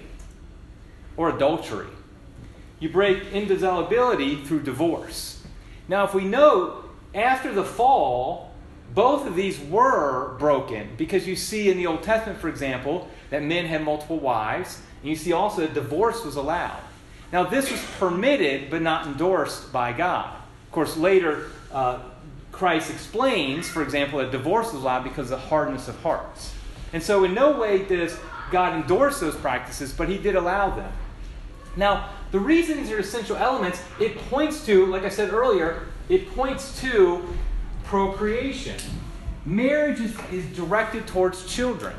or 1.17 1.29
adultery. 1.29 1.87
You 2.79 2.89
break 2.89 3.31
indissolubility 3.31 4.43
through 4.43 4.63
divorce. 4.63 5.43
Now, 5.87 6.03
if 6.03 6.13
we 6.13 6.25
note, 6.25 6.89
after 7.13 7.53
the 7.53 7.63
fall, 7.63 8.51
both 8.93 9.25
of 9.25 9.35
these 9.35 9.59
were 9.59 10.35
broken 10.37 10.89
because 10.97 11.27
you 11.27 11.35
see 11.35 11.69
in 11.69 11.77
the 11.77 11.87
Old 11.87 12.03
Testament, 12.03 12.39
for 12.39 12.49
example, 12.49 13.09
that 13.29 13.43
men 13.43 13.65
had 13.65 13.83
multiple 13.83 14.19
wives, 14.19 14.81
and 15.01 15.09
you 15.09 15.15
see 15.15 15.31
also 15.31 15.61
that 15.61 15.73
divorce 15.73 16.25
was 16.25 16.35
allowed. 16.35 16.81
Now, 17.31 17.43
this 17.43 17.71
was 17.71 17.81
permitted 17.97 18.69
but 18.69 18.81
not 18.81 19.07
endorsed 19.07 19.71
by 19.71 19.93
God. 19.93 20.35
Of 20.65 20.71
course, 20.71 20.97
later, 20.97 21.47
uh, 21.71 21.99
Christ 22.61 22.91
explains, 22.91 23.67
for 23.67 23.81
example, 23.81 24.19
that 24.19 24.29
divorce 24.29 24.67
is 24.67 24.75
allowed 24.75 25.03
because 25.03 25.31
of 25.31 25.39
the 25.41 25.47
hardness 25.47 25.87
of 25.87 25.99
hearts. 26.01 26.53
And 26.93 27.01
so, 27.01 27.23
in 27.23 27.33
no 27.33 27.59
way 27.59 27.83
does 27.85 28.15
God 28.51 28.75
endorse 28.75 29.19
those 29.19 29.35
practices, 29.35 29.91
but 29.91 30.07
He 30.07 30.19
did 30.19 30.35
allow 30.35 30.69
them. 30.69 30.93
Now, 31.75 32.09
the 32.29 32.39
reason 32.39 32.77
these 32.77 32.91
are 32.91 32.99
essential 32.99 33.35
elements, 33.35 33.81
it 33.99 34.15
points 34.29 34.63
to, 34.67 34.85
like 34.85 35.01
I 35.01 35.09
said 35.09 35.33
earlier, 35.33 35.87
it 36.07 36.29
points 36.35 36.79
to 36.81 37.35
procreation. 37.83 38.77
Marriage 39.43 39.99
is, 39.99 40.15
is 40.31 40.45
directed 40.55 41.07
towards 41.07 41.51
children. 41.51 41.95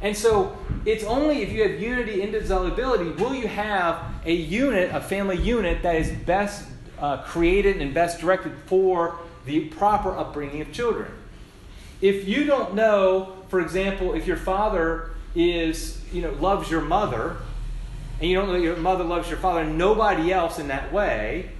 And 0.00 0.16
so, 0.16 0.56
it's 0.86 1.04
only 1.04 1.42
if 1.42 1.52
you 1.52 1.60
have 1.68 1.78
unity, 1.78 2.22
and 2.22 2.34
indissolubility, 2.34 3.10
will 3.18 3.34
you 3.34 3.48
have 3.48 4.02
a 4.24 4.32
unit, 4.32 4.94
a 4.94 5.00
family 5.02 5.36
unit 5.36 5.82
that 5.82 5.96
is 5.96 6.10
best 6.24 6.66
uh, 6.98 7.18
created 7.18 7.82
and 7.82 7.92
best 7.92 8.18
directed 8.18 8.54
for 8.64 9.18
the 9.46 9.66
proper 9.66 10.16
upbringing 10.16 10.60
of 10.60 10.72
children. 10.72 11.10
If 12.00 12.28
you 12.28 12.44
don't 12.44 12.74
know, 12.74 13.36
for 13.48 13.60
example, 13.60 14.14
if 14.14 14.26
your 14.26 14.36
father 14.36 15.12
is, 15.34 16.02
you 16.12 16.20
know, 16.20 16.32
loves 16.32 16.70
your 16.70 16.82
mother, 16.82 17.36
and 18.20 18.28
you 18.30 18.36
don't 18.36 18.48
know 18.48 18.54
that 18.54 18.62
your 18.62 18.76
mother 18.76 19.04
loves 19.04 19.28
your 19.28 19.38
father, 19.38 19.64
nobody 19.64 20.32
else 20.32 20.58
in 20.58 20.68
that 20.68 20.92
way, 20.92 21.50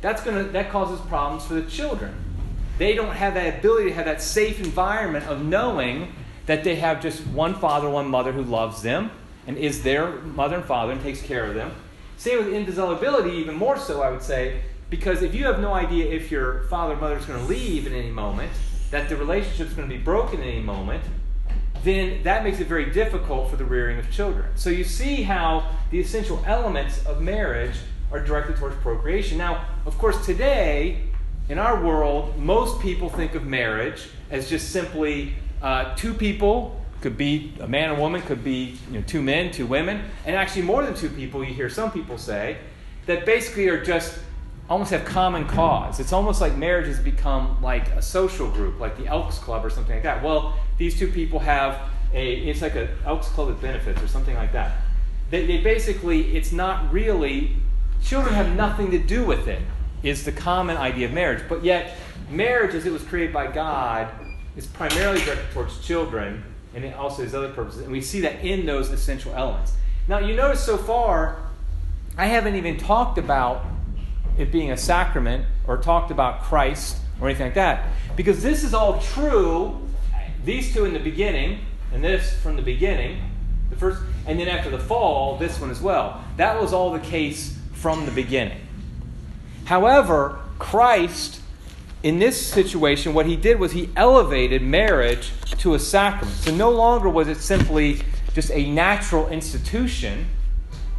that's 0.00 0.22
gonna 0.22 0.44
that 0.44 0.70
causes 0.70 1.00
problems 1.06 1.44
for 1.46 1.54
the 1.54 1.68
children. 1.70 2.14
they 2.78 2.94
don't 2.94 3.14
have 3.14 3.34
that 3.34 3.58
ability 3.58 3.90
to 3.90 3.94
have 3.94 4.06
that 4.06 4.20
safe 4.20 4.58
environment 4.58 5.26
of 5.26 5.44
knowing 5.44 6.12
that 6.46 6.64
they 6.64 6.74
have 6.74 7.00
just 7.00 7.24
one 7.28 7.54
father, 7.54 7.88
one 7.88 8.08
mother 8.08 8.32
who 8.32 8.42
loves 8.42 8.82
them 8.82 9.10
and 9.46 9.56
is 9.56 9.82
their 9.82 10.10
mother 10.22 10.56
and 10.56 10.64
father 10.64 10.92
and 10.92 11.00
takes 11.02 11.22
care 11.22 11.44
of 11.44 11.54
them. 11.54 11.70
Same 12.16 12.38
with 12.38 12.52
indissolubility, 12.52 13.30
even 13.36 13.54
more 13.54 13.78
so, 13.78 14.02
I 14.02 14.10
would 14.10 14.22
say, 14.22 14.62
because 14.92 15.22
if 15.22 15.34
you 15.34 15.46
have 15.46 15.58
no 15.58 15.72
idea 15.72 16.04
if 16.04 16.30
your 16.30 16.64
father 16.64 16.92
or 16.92 16.96
mother 16.96 17.16
is 17.16 17.24
going 17.24 17.40
to 17.40 17.46
leave 17.46 17.86
at 17.86 17.94
any 17.94 18.10
moment, 18.10 18.52
that 18.90 19.08
the 19.08 19.16
relationship 19.16 19.68
is 19.68 19.72
going 19.72 19.88
to 19.88 19.96
be 19.96 20.00
broken 20.00 20.38
at 20.42 20.46
any 20.46 20.60
moment, 20.60 21.02
then 21.82 22.22
that 22.24 22.44
makes 22.44 22.60
it 22.60 22.66
very 22.66 22.90
difficult 22.90 23.48
for 23.48 23.56
the 23.56 23.64
rearing 23.64 23.98
of 23.98 24.10
children. 24.10 24.44
So 24.54 24.68
you 24.68 24.84
see 24.84 25.22
how 25.22 25.66
the 25.90 25.98
essential 25.98 26.44
elements 26.46 27.02
of 27.06 27.22
marriage 27.22 27.74
are 28.10 28.20
directed 28.20 28.58
towards 28.58 28.76
procreation. 28.82 29.38
Now, 29.38 29.64
of 29.86 29.96
course, 29.96 30.26
today, 30.26 31.04
in 31.48 31.58
our 31.58 31.82
world, 31.82 32.36
most 32.36 32.78
people 32.82 33.08
think 33.08 33.34
of 33.34 33.46
marriage 33.46 34.10
as 34.30 34.50
just 34.50 34.72
simply 34.72 35.32
uh, 35.62 35.96
two 35.96 36.12
people, 36.12 36.78
could 37.00 37.16
be 37.16 37.54
a 37.60 37.66
man 37.66 37.88
and 37.88 37.98
woman, 37.98 38.20
could 38.20 38.44
be 38.44 38.78
you 38.88 38.98
know, 38.98 39.04
two 39.06 39.22
men, 39.22 39.50
two 39.50 39.64
women, 39.64 40.02
and 40.26 40.36
actually 40.36 40.62
more 40.62 40.84
than 40.84 40.94
two 40.94 41.08
people, 41.08 41.42
you 41.42 41.54
hear 41.54 41.70
some 41.70 41.90
people 41.90 42.18
say, 42.18 42.58
that 43.06 43.24
basically 43.24 43.70
are 43.70 43.82
just 43.82 44.18
almost 44.70 44.90
have 44.90 45.04
common 45.04 45.46
cause. 45.46 46.00
It's 46.00 46.12
almost 46.12 46.40
like 46.40 46.56
marriage 46.56 46.86
has 46.86 46.98
become 46.98 47.60
like 47.62 47.88
a 47.90 48.02
social 48.02 48.48
group, 48.48 48.80
like 48.80 48.96
the 48.96 49.06
Elks 49.06 49.38
Club 49.38 49.64
or 49.64 49.70
something 49.70 49.94
like 49.94 50.04
that. 50.04 50.22
Well, 50.22 50.54
these 50.78 50.98
two 50.98 51.08
people 51.08 51.38
have 51.40 51.78
a, 52.14 52.34
it's 52.48 52.62
like 52.62 52.74
an 52.76 52.88
Elks 53.04 53.28
Club 53.28 53.48
with 53.48 53.60
benefits 53.60 54.02
or 54.02 54.08
something 54.08 54.34
like 54.34 54.52
that. 54.52 54.72
They, 55.30 55.46
they 55.46 55.58
basically, 55.58 56.36
it's 56.36 56.52
not 56.52 56.92
really, 56.92 57.56
children 58.02 58.34
have 58.34 58.54
nothing 58.54 58.90
to 58.92 58.98
do 58.98 59.24
with 59.24 59.48
it, 59.48 59.60
is 60.02 60.24
the 60.24 60.32
common 60.32 60.76
idea 60.76 61.06
of 61.06 61.12
marriage. 61.12 61.42
But 61.48 61.64
yet, 61.64 61.96
marriage, 62.30 62.74
as 62.74 62.86
it 62.86 62.92
was 62.92 63.02
created 63.02 63.32
by 63.32 63.46
God, 63.48 64.08
is 64.56 64.66
primarily 64.66 65.20
directed 65.24 65.50
towards 65.52 65.78
children, 65.80 66.44
and 66.74 66.84
it 66.84 66.94
also 66.94 67.22
has 67.22 67.34
other 67.34 67.50
purposes. 67.50 67.82
And 67.82 67.92
we 67.92 68.00
see 68.00 68.20
that 68.20 68.44
in 68.44 68.66
those 68.66 68.90
essential 68.90 69.34
elements. 69.34 69.72
Now, 70.08 70.18
you 70.18 70.34
notice 70.34 70.62
so 70.62 70.76
far, 70.76 71.38
I 72.16 72.26
haven't 72.26 72.56
even 72.56 72.76
talked 72.76 73.16
about 73.16 73.64
it 74.38 74.50
being 74.50 74.70
a 74.70 74.76
sacrament 74.76 75.46
or 75.66 75.76
talked 75.76 76.10
about 76.10 76.42
Christ 76.42 76.96
or 77.20 77.28
anything 77.28 77.46
like 77.46 77.54
that. 77.54 77.88
Because 78.16 78.42
this 78.42 78.64
is 78.64 78.74
all 78.74 79.00
true, 79.00 79.86
these 80.44 80.72
two 80.72 80.84
in 80.84 80.92
the 80.92 81.00
beginning, 81.00 81.60
and 81.92 82.02
this 82.02 82.34
from 82.40 82.56
the 82.56 82.62
beginning, 82.62 83.22
the 83.70 83.76
first, 83.76 84.02
and 84.26 84.38
then 84.38 84.48
after 84.48 84.70
the 84.70 84.78
fall, 84.78 85.38
this 85.38 85.60
one 85.60 85.70
as 85.70 85.80
well. 85.80 86.22
That 86.36 86.60
was 86.60 86.72
all 86.72 86.92
the 86.92 87.00
case 87.00 87.58
from 87.72 88.06
the 88.06 88.12
beginning. 88.12 88.60
However, 89.64 90.40
Christ, 90.58 91.40
in 92.02 92.18
this 92.18 92.44
situation, 92.44 93.14
what 93.14 93.26
he 93.26 93.36
did 93.36 93.58
was 93.58 93.72
he 93.72 93.90
elevated 93.96 94.62
marriage 94.62 95.32
to 95.58 95.74
a 95.74 95.78
sacrament. 95.78 96.36
So 96.38 96.54
no 96.54 96.70
longer 96.70 97.08
was 97.08 97.28
it 97.28 97.38
simply 97.38 98.00
just 98.34 98.50
a 98.50 98.70
natural 98.70 99.28
institution, 99.28 100.26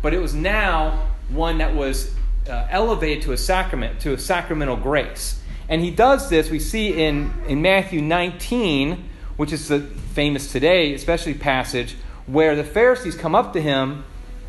but 0.02 0.14
it 0.14 0.20
was 0.20 0.34
now 0.34 1.08
one 1.30 1.58
that 1.58 1.74
was 1.74 2.14
uh, 2.48 2.68
elevated 2.70 3.24
to 3.24 3.32
a 3.32 3.38
sacrament, 3.38 4.00
to 4.02 4.14
a 4.14 4.18
sacramental 4.18 4.76
grace. 4.76 5.42
And 5.70 5.82
he 5.82 5.92
does 5.92 6.30
this, 6.30 6.50
we 6.50 6.60
see 6.60 7.04
in, 7.04 7.34
in 7.48 7.62
Matthew 7.62 8.02
19, 8.02 9.10
which 9.38 9.54
is 9.54 9.68
the 9.68 9.80
famous 9.80 10.52
today, 10.52 10.94
especially 10.94 11.34
passage, 11.34 11.96
where 12.28 12.56
the 12.56 12.64
Pharisees 12.64 13.16
come 13.16 13.36
up 13.36 13.54
to 13.54 13.62
him 13.62 14.04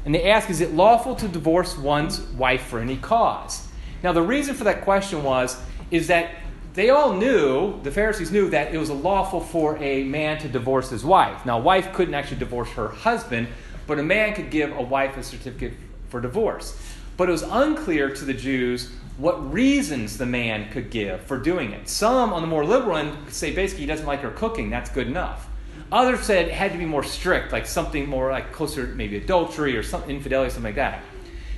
and 0.05 0.15
they 0.15 0.31
ask, 0.31 0.51
Is 0.51 0.61
it 0.61 0.73
lawful 0.73 1.15
to 1.17 1.29
divorce 1.29 1.77
one's 1.79 2.21
wife 2.21 2.67
for 2.67 2.79
any 2.79 2.97
cause? 2.97 3.67
Now, 4.03 4.13
the 4.13 4.23
reason 4.23 4.55
for 4.55 4.65
that 4.65 4.83
question 4.83 5.23
was, 5.23 5.57
is 5.91 6.09
that 6.09 6.31
they 6.75 6.91
all 6.91 7.15
knew, 7.15 7.81
the 7.83 7.91
Pharisees 7.91 8.33
knew, 8.33 8.51
that 8.51 8.75
it 8.75 8.79
was 8.79 8.91
lawful 8.91 9.41
for 9.41 9.79
a 9.79 10.03
man 10.05 10.39
to 10.41 10.49
divorce 10.49 10.91
his 10.91 11.05
wife. 11.05 11.47
Now, 11.47 11.59
a 11.59 11.63
wife 11.63 11.93
couldn't 11.93 12.15
actually 12.15 12.39
divorce 12.39 12.69
her 12.71 12.89
husband, 12.89 13.49
but 13.87 13.99
a 13.99 14.03
man 14.03 14.35
could 14.35 14.51
give 14.51 14.73
a 14.73 14.83
wife 14.83 15.17
a 15.17 15.23
certificate 15.23 15.75
for 16.09 16.21
divorce. 16.21 16.77
But 17.17 17.29
it 17.29 17.33
was 17.33 17.43
unclear 17.43 18.11
to 18.11 18.25
the 18.25 18.35
Jews 18.35 18.91
what 19.17 19.53
reasons 19.53 20.19
the 20.19 20.27
man 20.27 20.71
could 20.71 20.91
give 20.91 21.21
for 21.23 21.39
doing 21.39 21.73
it. 21.73 21.89
Some 21.89 22.33
on 22.33 22.43
the 22.43 22.49
more 22.49 22.65
liberal 22.65 22.97
end 22.97 23.17
say 23.29 23.53
basically 23.53 23.83
he 23.83 23.87
doesn't 23.87 24.07
like 24.07 24.21
her 24.21 24.31
cooking, 24.31 24.71
that's 24.71 24.91
good 24.91 25.07
enough. 25.07 25.49
Others 25.93 26.21
said 26.21 26.49
it 26.49 26.53
had 26.53 26.73
to 26.73 26.79
be 26.79 26.85
more 26.85 27.05
strict, 27.05 27.53
like 27.53 27.67
something 27.67 28.09
more 28.09 28.33
like 28.33 28.53
closer, 28.53 28.87
to 28.87 28.95
maybe 28.95 29.17
adultery 29.17 29.77
or 29.77 29.83
some 29.83 30.03
infidelity, 30.05 30.51
something 30.51 30.71
like 30.71 30.75
that. 30.75 31.03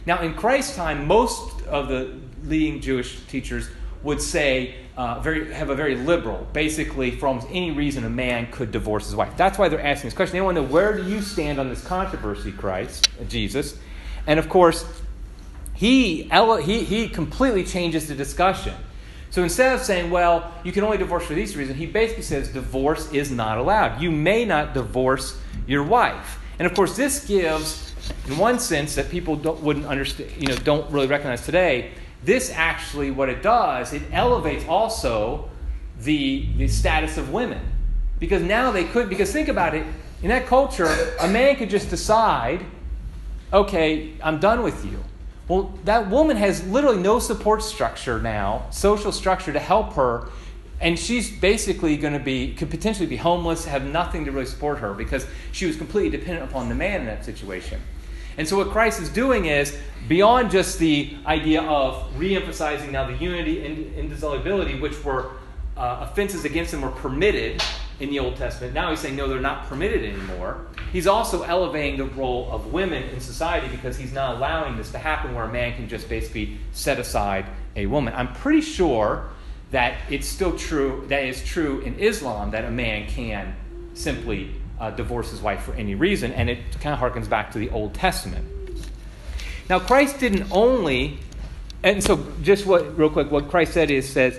Now, 0.04 0.20
in 0.20 0.34
Christ's 0.34 0.76
time, 0.76 1.06
most 1.06 1.62
of 1.66 1.88
the 1.88 2.18
leading 2.44 2.80
Jewish 2.80 3.20
teachers 3.26 3.70
would 4.02 4.20
say 4.20 4.75
uh, 4.96 5.20
very 5.20 5.52
have 5.52 5.70
a 5.70 5.75
very 5.75 5.96
liberal, 5.96 6.46
basically 6.52 7.10
for 7.10 7.28
almost 7.28 7.48
any 7.50 7.70
reason 7.70 8.04
a 8.04 8.10
man 8.10 8.50
could 8.50 8.70
divorce 8.70 9.06
his 9.06 9.16
wife. 9.16 9.36
That's 9.36 9.58
why 9.58 9.68
they're 9.68 9.80
asking 9.80 10.08
this 10.08 10.16
question. 10.16 10.34
They 10.34 10.42
want 10.42 10.56
to 10.56 10.62
know 10.62 10.68
where 10.68 10.96
do 10.96 11.08
you 11.08 11.22
stand 11.22 11.58
on 11.58 11.68
this 11.68 11.84
controversy, 11.84 12.52
Christ, 12.52 13.08
Jesus, 13.28 13.78
and 14.26 14.38
of 14.38 14.48
course 14.48 14.84
he, 15.76 16.28
he, 16.64 16.85
he 16.85 17.09
completely 17.09 17.64
changes 17.64 18.09
the 18.09 18.14
discussion. 18.14 18.75
So 19.30 19.42
instead 19.42 19.75
of 19.75 19.83
saying, 19.83 20.11
well, 20.11 20.52
you 20.64 20.73
can 20.73 20.83
only 20.83 20.97
divorce 20.97 21.26
for 21.26 21.35
these 21.35 21.56
reasons, 21.56 21.78
he 21.78 21.87
basically 21.87 22.23
says 22.23 22.49
divorce 22.49 23.12
is 23.12 23.30
not 23.30 23.59
allowed. 23.59 24.00
You 24.00 24.11
may 24.11 24.45
not 24.45 24.73
divorce 24.73 25.38
your 25.66 25.83
wife. 25.83 26.38
And 26.59 26.66
of 26.66 26.75
course, 26.75 26.97
this 26.97 27.26
gives, 27.26 27.92
in 28.26 28.38
one 28.38 28.59
sense, 28.59 28.95
that 28.95 29.11
people 29.11 29.37
don't, 29.37 29.61
wouldn't 29.61 29.85
understand, 29.85 30.30
you 30.38 30.49
know, 30.49 30.56
don't 30.56 30.90
really 30.90 31.06
recognize 31.06 31.45
today. 31.45 31.90
This 32.25 32.50
actually, 32.50 33.11
what 33.11 33.28
it 33.28 33.42
does, 33.42 33.92
it 33.92 34.02
elevates 34.11 34.66
also 34.66 35.50
the, 36.00 36.47
the 36.56 36.68
status 36.68 37.18
of 37.18 37.30
women. 37.30 37.61
Because 38.18 38.42
now 38.42 38.71
they 38.71 38.85
could, 38.85 39.11
because 39.11 39.30
think 39.30 39.49
about 39.49 39.75
it, 39.75 39.87
in 40.23 40.30
that 40.30 40.47
culture, 40.47 40.88
a 41.21 41.28
man 41.28 41.56
could 41.56 41.68
just 41.68 41.90
decide, 41.90 42.64
okay, 43.52 44.14
I'm 44.23 44.40
done 44.40 44.62
with 44.62 44.83
you. 44.87 45.04
Well, 45.48 45.72
that 45.84 46.10
woman 46.10 46.36
has 46.36 46.66
literally 46.66 46.98
no 46.98 47.18
support 47.18 47.62
structure 47.62 48.20
now, 48.20 48.66
social 48.70 49.12
structure 49.12 49.52
to 49.52 49.60
help 49.60 49.94
her. 49.94 50.28
And 50.80 50.98
she's 50.98 51.30
basically 51.30 51.96
going 51.96 52.12
to 52.12 52.18
be, 52.18 52.52
could 52.54 52.68
potentially 52.68 53.06
be 53.06 53.16
homeless, 53.16 53.64
have 53.64 53.84
nothing 53.84 54.24
to 54.26 54.32
really 54.32 54.46
support 54.46 54.78
her 54.80 54.92
because 54.92 55.26
she 55.52 55.66
was 55.66 55.76
completely 55.76 56.10
dependent 56.18 56.50
upon 56.50 56.68
the 56.68 56.74
man 56.74 57.00
in 57.00 57.06
that 57.06 57.24
situation. 57.24 57.80
And 58.36 58.46
so, 58.46 58.58
what 58.58 58.68
Christ 58.68 59.00
is 59.00 59.08
doing 59.08 59.46
is, 59.46 59.78
beyond 60.08 60.50
just 60.50 60.78
the 60.78 61.16
idea 61.24 61.62
of 61.62 62.06
re 62.18 62.36
emphasizing 62.36 62.92
now 62.92 63.06
the 63.06 63.16
unity 63.16 63.64
and 63.64 63.94
indissolubility, 63.94 64.78
which 64.78 65.02
were 65.02 65.30
uh, 65.76 66.06
offenses 66.10 66.44
against 66.44 66.72
them 66.72 66.82
were 66.82 66.90
permitted 66.90 67.62
in 68.00 68.10
the 68.10 68.18
Old 68.18 68.36
Testament. 68.36 68.74
Now 68.74 68.90
he's 68.90 69.00
saying, 69.00 69.16
no, 69.16 69.28
they're 69.28 69.40
not 69.40 69.66
permitted 69.66 70.04
anymore. 70.04 70.66
He's 70.92 71.06
also 71.06 71.42
elevating 71.42 71.98
the 71.98 72.04
role 72.04 72.50
of 72.50 72.72
women 72.72 73.02
in 73.04 73.20
society 73.20 73.68
because 73.68 73.96
he's 73.96 74.12
not 74.12 74.36
allowing 74.36 74.76
this 74.76 74.90
to 74.92 74.98
happen 74.98 75.34
where 75.34 75.44
a 75.44 75.52
man 75.52 75.74
can 75.74 75.88
just 75.88 76.08
basically 76.08 76.58
set 76.72 76.98
aside 76.98 77.46
a 77.74 77.86
woman. 77.86 78.14
I'm 78.14 78.32
pretty 78.34 78.60
sure 78.60 79.30
that 79.70 79.98
it's 80.10 80.28
still 80.28 80.56
true, 80.56 81.04
that 81.08 81.24
is 81.24 81.42
true 81.44 81.80
in 81.80 81.98
Islam, 81.98 82.50
that 82.52 82.64
a 82.64 82.70
man 82.70 83.08
can 83.08 83.56
simply 83.94 84.54
uh, 84.78 84.90
divorce 84.90 85.30
his 85.30 85.40
wife 85.40 85.62
for 85.62 85.74
any 85.74 85.94
reason, 85.94 86.32
and 86.32 86.48
it 86.48 86.58
kind 86.80 86.94
of 86.94 87.00
harkens 87.00 87.28
back 87.28 87.50
to 87.52 87.58
the 87.58 87.70
Old 87.70 87.94
Testament. 87.94 88.46
Now, 89.68 89.80
Christ 89.80 90.20
didn't 90.20 90.46
only, 90.52 91.18
and 91.82 92.02
so 92.02 92.24
just 92.42 92.66
what, 92.66 92.96
real 92.96 93.10
quick, 93.10 93.30
what 93.30 93.48
Christ 93.48 93.72
said 93.72 93.90
is, 93.90 94.08
says, 94.08 94.38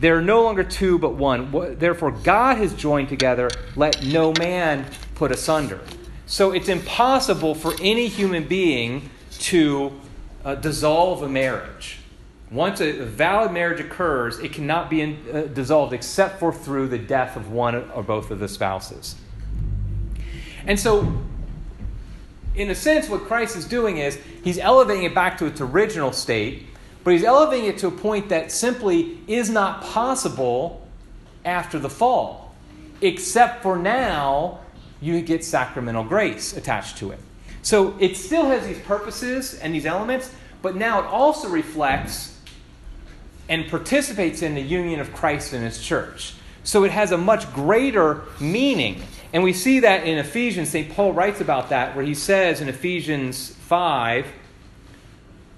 there 0.00 0.16
are 0.16 0.22
no 0.22 0.42
longer 0.42 0.64
two 0.64 0.98
but 0.98 1.14
one. 1.14 1.52
Therefore, 1.78 2.10
God 2.10 2.56
has 2.56 2.72
joined 2.74 3.10
together. 3.10 3.50
Let 3.76 4.02
no 4.02 4.32
man 4.38 4.86
put 5.14 5.30
asunder. 5.30 5.80
So 6.26 6.52
it's 6.52 6.68
impossible 6.68 7.54
for 7.54 7.74
any 7.82 8.08
human 8.08 8.48
being 8.48 9.10
to 9.40 9.92
uh, 10.44 10.54
dissolve 10.54 11.22
a 11.22 11.28
marriage. 11.28 11.98
Once 12.50 12.80
a, 12.80 12.92
valid 13.04 13.52
marriage 13.52 13.78
occurs, 13.78 14.38
it 14.38 14.52
cannot 14.52 14.88
be 14.88 15.02
in, 15.02 15.18
uh, 15.32 15.42
dissolved 15.42 15.92
except 15.92 16.40
for 16.40 16.52
through 16.52 16.88
the 16.88 16.98
death 16.98 17.36
of 17.36 17.52
one 17.52 17.74
or 17.92 18.02
both 18.02 18.30
of 18.30 18.38
the 18.38 18.48
spouses. 18.48 19.16
And 20.66 20.80
so, 20.80 21.20
in 22.54 22.70
a 22.70 22.74
sense, 22.74 23.08
what 23.08 23.22
Christ 23.22 23.54
is 23.54 23.66
doing 23.66 23.98
is 23.98 24.18
he's 24.42 24.58
elevating 24.58 25.04
it 25.04 25.14
back 25.14 25.38
to 25.38 25.46
its 25.46 25.60
original 25.60 26.12
state 26.12 26.66
but 27.04 27.12
he's 27.12 27.24
elevating 27.24 27.66
it 27.66 27.78
to 27.78 27.86
a 27.86 27.90
point 27.90 28.28
that 28.28 28.52
simply 28.52 29.18
is 29.26 29.50
not 29.50 29.82
possible 29.82 30.86
after 31.44 31.78
the 31.78 31.90
fall, 31.90 32.54
except 33.00 33.62
for 33.62 33.78
now 33.78 34.60
you 35.00 35.20
get 35.22 35.44
sacramental 35.44 36.04
grace 36.04 36.56
attached 36.56 36.98
to 36.98 37.10
it. 37.10 37.18
So 37.62 37.96
it 37.98 38.16
still 38.16 38.46
has 38.46 38.66
these 38.66 38.78
purposes 38.80 39.54
and 39.54 39.74
these 39.74 39.86
elements, 39.86 40.32
but 40.62 40.76
now 40.76 41.00
it 41.00 41.06
also 41.06 41.48
reflects 41.48 42.38
and 43.48 43.68
participates 43.68 44.42
in 44.42 44.54
the 44.54 44.62
union 44.62 45.00
of 45.00 45.12
Christ 45.12 45.52
and 45.52 45.64
his 45.64 45.82
church. 45.82 46.34
So 46.62 46.84
it 46.84 46.90
has 46.90 47.10
a 47.10 47.18
much 47.18 47.52
greater 47.52 48.22
meaning. 48.38 49.02
And 49.32 49.42
we 49.42 49.52
see 49.52 49.80
that 49.80 50.06
in 50.06 50.18
Ephesians. 50.18 50.70
St. 50.70 50.90
Paul 50.92 51.12
writes 51.12 51.40
about 51.40 51.70
that, 51.70 51.96
where 51.96 52.04
he 52.04 52.14
says 52.14 52.60
in 52.60 52.68
Ephesians 52.68 53.50
5, 53.50 54.26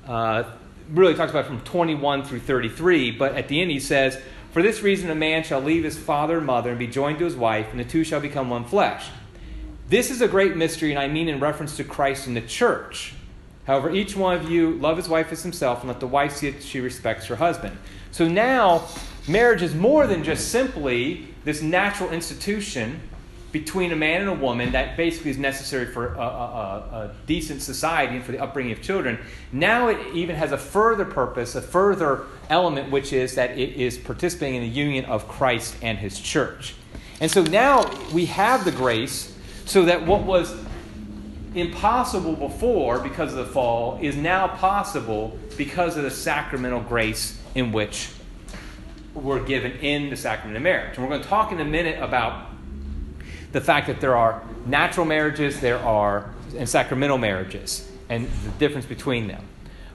uh, 0.07 0.45
really 0.93 1.15
talks 1.15 1.31
about 1.31 1.47
from 1.47 1.61
21 1.61 2.25
through 2.25 2.41
33, 2.41 3.13
but 3.13 3.35
at 3.35 3.49
the 3.49 3.61
end 3.61 3.71
he 3.71 3.81
says, 3.81 4.19
For 4.53 4.63
this 4.63 4.83
reason, 4.83 5.11
a 5.11 5.15
man 5.15 5.43
shall 5.43 5.61
leave 5.61 5.85
his 5.85 5.99
father 5.99 6.39
and 6.39 6.47
mother 6.47 6.71
and 6.71 6.79
be 6.79 6.87
joined 6.87 7.19
to 7.19 7.25
his 7.25 7.37
wife, 7.37 7.69
and 7.71 7.81
the 7.81 7.85
two 7.85 8.05
shall 8.05 8.21
become 8.21 8.51
one 8.51 8.65
flesh. 8.65 9.09
This 9.89 10.11
is 10.11 10.21
a 10.23 10.29
great 10.29 10.57
mystery, 10.57 10.91
and 10.91 10.99
I 10.99 11.09
mean 11.09 11.29
in 11.29 11.41
reference 11.41 11.77
to 11.77 11.85
Christ 11.85 12.27
and 12.27 12.37
the 12.37 12.43
church. 12.43 13.15
However, 13.67 13.91
each 13.91 14.17
one 14.17 14.37
of 14.37 14.51
you 14.51 14.73
love 14.73 14.97
his 14.97 15.09
wife 15.09 15.33
as 15.33 15.43
himself, 15.43 15.81
and 15.81 15.89
let 15.89 16.01
the 16.01 16.07
wife 16.07 16.37
see 16.37 16.51
that 16.51 16.63
she 16.63 16.81
respects 16.81 17.27
her 17.27 17.37
husband. 17.37 17.77
So 18.11 18.29
now, 18.29 18.89
marriage 19.29 19.63
is 19.63 19.75
more 19.75 20.07
than 20.07 20.25
just 20.25 20.49
simply 20.49 21.29
this 21.45 21.63
natural 21.63 22.11
institution 22.11 23.01
between 23.53 23.93
a 23.93 23.97
man 23.97 24.23
and 24.23 24.31
a 24.31 24.35
woman 24.35 24.73
that 24.73 24.97
basically 24.97 25.31
is 25.31 25.37
necessary 25.37 25.87
for 25.87 26.15
a, 26.15 26.19
a, 26.19 26.23
a, 26.23 27.15
decent 27.27 27.61
society 27.61 28.17
and 28.17 28.25
for 28.25 28.33
the 28.33 28.39
upbringing 28.39 28.73
of 28.73 28.81
children. 28.81 29.19
Now 29.53 29.89
it 29.89 29.99
even 30.15 30.37
has 30.37 30.53
a 30.53 30.59
further 30.59 31.05
purpose, 31.05 31.55
a 31.55 31.61
further 31.61 32.25
element, 32.49 32.91
which 32.91 33.13
is 33.13 33.35
that 33.35 33.59
it 33.59 33.75
is 33.75 33.99
participating 33.99 34.57
in 34.57 34.63
the 34.63 34.75
union 34.75 35.05
of 35.05 35.29
Christ 35.29 35.77
and 35.83 35.99
his 35.99 36.19
church. 36.19 36.75
And 37.21 37.31
so 37.31 37.45
now 37.45 37.91
we 38.13 38.25
have 38.27 38.65
the 38.65 38.73
grace 38.73 39.37
so 39.67 39.85
that 39.85 40.07
what 40.07 40.23
was 40.23 40.57
impossible 41.55 42.33
before 42.33 42.99
because 43.01 43.33
of 43.33 43.47
the 43.47 43.53
fall 43.53 43.99
is 44.01 44.17
now 44.17 44.49
possible 44.49 45.39
because 45.59 45.99
of 45.99 46.05
the 46.05 46.11
sacramental 46.11 46.81
grace 46.81 47.39
in 47.55 47.71
which 47.71 48.09
we're 49.15 49.45
given 49.45 49.73
in 49.73 50.09
the 50.09 50.17
sacrament 50.17 50.57
of 50.57 50.63
marriage. 50.63 50.97
And 50.97 51.05
we're 51.05 51.11
going 51.11 51.23
to 51.23 51.29
talk 51.29 51.53
in 51.53 51.61
a 51.61 51.65
minute 51.65 52.03
about 52.03 52.52
the 53.53 53.61
fact 53.61 53.87
that 53.87 54.01
there 54.01 54.17
are 54.17 54.43
natural 54.67 55.07
marriages, 55.07 55.61
there 55.61 55.79
are 55.79 56.31
and 56.57 56.69
sacramental 56.69 57.19
marriages, 57.19 57.91
and 58.09 58.29
the 58.45 58.51
difference 58.59 58.87
between 58.87 59.27
them. 59.27 59.45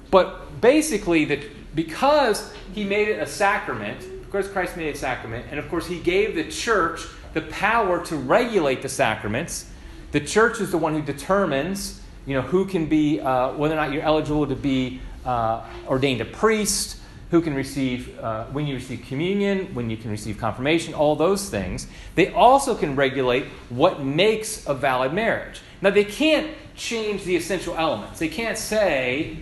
But 0.10 0.62
basically, 0.62 1.26
that 1.26 1.76
because 1.76 2.54
he 2.74 2.84
made 2.84 3.10
it 3.10 3.20
a 3.20 3.28
sacrament, 3.28 4.04
of 4.04 4.32
course, 4.32 4.48
Christ 4.48 4.78
made 4.78 4.88
it 4.88 4.96
a 4.96 5.00
sacrament, 5.00 5.46
and 5.52 5.60
of 5.60 5.70
course, 5.70 5.88
he 5.88 6.00
gave 6.00 6.36
the 6.36 6.50
church 6.50 7.02
the 7.34 7.42
power 7.42 8.04
to 8.06 8.16
regulate 8.16 8.82
the 8.82 8.90
sacraments. 8.90 9.70
The 10.12 10.20
church 10.20 10.60
is 10.60 10.72
the 10.72 10.78
one 10.78 10.94
who 10.94 11.02
determines, 11.02 12.02
you 12.26 12.34
know, 12.34 12.42
who 12.42 12.66
can 12.66 12.88
be, 12.88 13.20
uh, 13.20 13.52
whether 13.54 13.76
or 13.76 13.78
not 13.78 13.92
you're 13.92 14.04
eligible 14.04 14.48
to 14.48 14.56
be 14.56 15.02
uh, 15.26 15.66
ordained 15.88 16.22
a 16.22 16.26
priest, 16.26 16.97
who 17.30 17.42
can 17.42 17.54
receive, 17.54 18.18
uh, 18.20 18.46
when 18.46 18.66
you 18.68 18.76
receive 18.76 19.06
communion, 19.08 19.74
when 19.74 19.90
you 19.90 19.98
can 19.98 20.10
receive 20.10 20.38
confirmation, 20.38 20.94
all 20.94 21.16
those 21.16 21.50
things. 21.50 21.88
They 22.16 22.32
also 22.32 22.74
can 22.74 22.96
regulate 22.96 23.46
what 23.70 24.02
makes 24.02 24.66
a 24.66 24.74
valid 24.74 25.14
marriage. 25.14 25.62
Now, 25.82 25.90
they 25.90 26.06
can't 26.06 26.50
change 26.76 27.26
the 27.26 27.36
essential 27.36 27.76
elements. 27.76 28.20
They 28.20 28.30
can't 28.30 28.58
say 28.58 29.38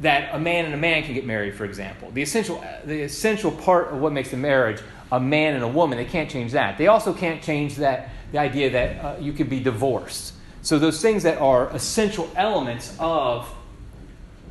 that 0.00 0.34
a 0.34 0.38
man 0.38 0.66
and 0.66 0.74
a 0.74 0.78
man 0.78 1.04
can 1.04 1.14
get 1.14 1.24
married, 1.24 1.54
for 1.54 1.64
example. 1.64 2.10
The 2.10 2.22
essential, 2.22 2.62
the 2.84 3.02
essential 3.02 3.50
part 3.50 3.92
of 3.92 4.00
what 4.00 4.12
makes 4.12 4.32
a 4.32 4.36
marriage 4.36 4.82
a 5.12 5.20
man 5.20 5.54
and 5.54 5.62
a 5.62 5.68
woman, 5.68 5.98
they 5.98 6.06
can't 6.06 6.30
change 6.30 6.52
that. 6.52 6.78
They 6.78 6.86
also 6.86 7.12
can't 7.12 7.42
change 7.42 7.76
that, 7.76 8.08
the 8.32 8.38
idea 8.38 8.70
that 8.70 9.04
uh, 9.04 9.16
you 9.20 9.34
could 9.34 9.50
be 9.50 9.60
divorced. 9.60 10.32
So, 10.62 10.78
those 10.78 11.02
things 11.02 11.22
that 11.24 11.38
are 11.38 11.68
essential 11.70 12.30
elements 12.34 12.96
of 12.98 13.52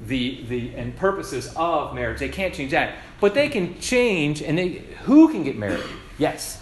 the, 0.07 0.43
the 0.47 0.75
and 0.75 0.95
purposes 0.95 1.51
of 1.55 1.93
marriage. 1.93 2.19
They 2.19 2.29
can't 2.29 2.53
change 2.53 2.71
that. 2.71 2.95
But 3.19 3.33
they 3.33 3.49
can 3.49 3.79
change 3.79 4.41
and 4.41 4.57
they 4.57 4.69
who 5.03 5.29
can 5.29 5.43
get 5.43 5.57
married? 5.57 5.83
Yes. 6.17 6.61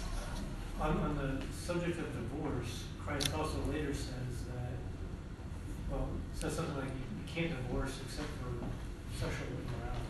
On, 0.80 0.96
on 0.98 1.16
the 1.16 1.56
subject 1.56 1.98
of 1.98 2.06
divorce, 2.12 2.84
Christ 3.04 3.30
also 3.36 3.58
later 3.70 3.92
says 3.94 4.06
that 4.54 4.72
well 5.90 6.08
says 6.34 6.54
something 6.54 6.76
like 6.76 6.84
you 6.84 7.34
can't 7.34 7.50
divorce 7.50 7.98
except 8.06 8.28
for 8.28 8.66
sexual 9.18 9.46
immorality. 9.48 10.04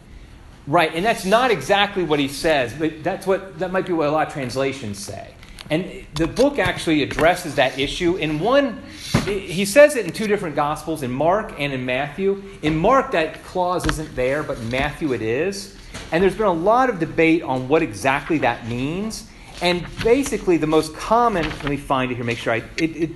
Right, 0.66 0.94
and 0.94 1.04
that's 1.04 1.24
not 1.24 1.50
exactly 1.50 2.04
what 2.04 2.18
he 2.18 2.28
says, 2.28 2.72
but 2.72 3.02
that's 3.02 3.26
what 3.26 3.58
that 3.58 3.72
might 3.72 3.86
be 3.86 3.92
what 3.92 4.08
a 4.08 4.12
lot 4.12 4.28
of 4.28 4.32
translations 4.32 4.98
say. 4.98 5.34
And 5.70 6.04
the 6.14 6.26
book 6.26 6.58
actually 6.58 7.02
addresses 7.04 7.54
that 7.54 7.78
issue. 7.78 8.16
In 8.16 8.40
one, 8.40 8.82
he 9.24 9.64
says 9.64 9.94
it 9.94 10.04
in 10.04 10.12
two 10.12 10.26
different 10.26 10.56
Gospels, 10.56 11.04
in 11.04 11.12
Mark 11.12 11.54
and 11.58 11.72
in 11.72 11.86
Matthew. 11.86 12.42
In 12.62 12.76
Mark, 12.76 13.12
that 13.12 13.44
clause 13.44 13.86
isn't 13.86 14.16
there, 14.16 14.42
but 14.42 14.60
Matthew 14.62 15.12
it 15.12 15.22
is. 15.22 15.76
And 16.10 16.22
there's 16.22 16.36
been 16.36 16.46
a 16.46 16.52
lot 16.52 16.90
of 16.90 16.98
debate 16.98 17.42
on 17.42 17.68
what 17.68 17.82
exactly 17.82 18.38
that 18.38 18.66
means. 18.66 19.28
And 19.62 19.86
basically, 20.02 20.56
the 20.56 20.66
most 20.66 20.94
common, 20.94 21.44
let 21.48 21.64
me 21.66 21.76
find 21.76 22.10
it 22.10 22.16
here, 22.16 22.24
make 22.24 22.38
sure 22.38 22.54
I. 22.54 22.62
It, 22.76 22.96
it, 22.96 23.10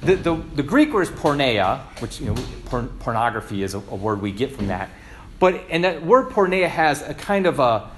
the, 0.00 0.16
the, 0.16 0.34
the, 0.54 0.62
Greek 0.62 0.94
word 0.94 1.02
is 1.02 1.10
porneia, 1.10 1.80
which, 2.00 2.20
you 2.20 2.26
know, 2.26 2.42
porn, 2.64 2.88
pornography 3.00 3.62
is 3.62 3.74
a, 3.74 3.78
a, 3.78 3.96
word 3.96 4.22
we 4.22 4.32
get 4.32 4.50
from 4.50 4.68
that. 4.68 4.88
But, 5.38 5.62
and 5.68 5.84
that 5.84 6.02
word 6.06 6.30
porneia 6.30 6.68
has 6.68 7.02
a 7.02 7.12
kind 7.12 7.44
of 7.44 7.58
a, 7.58 7.90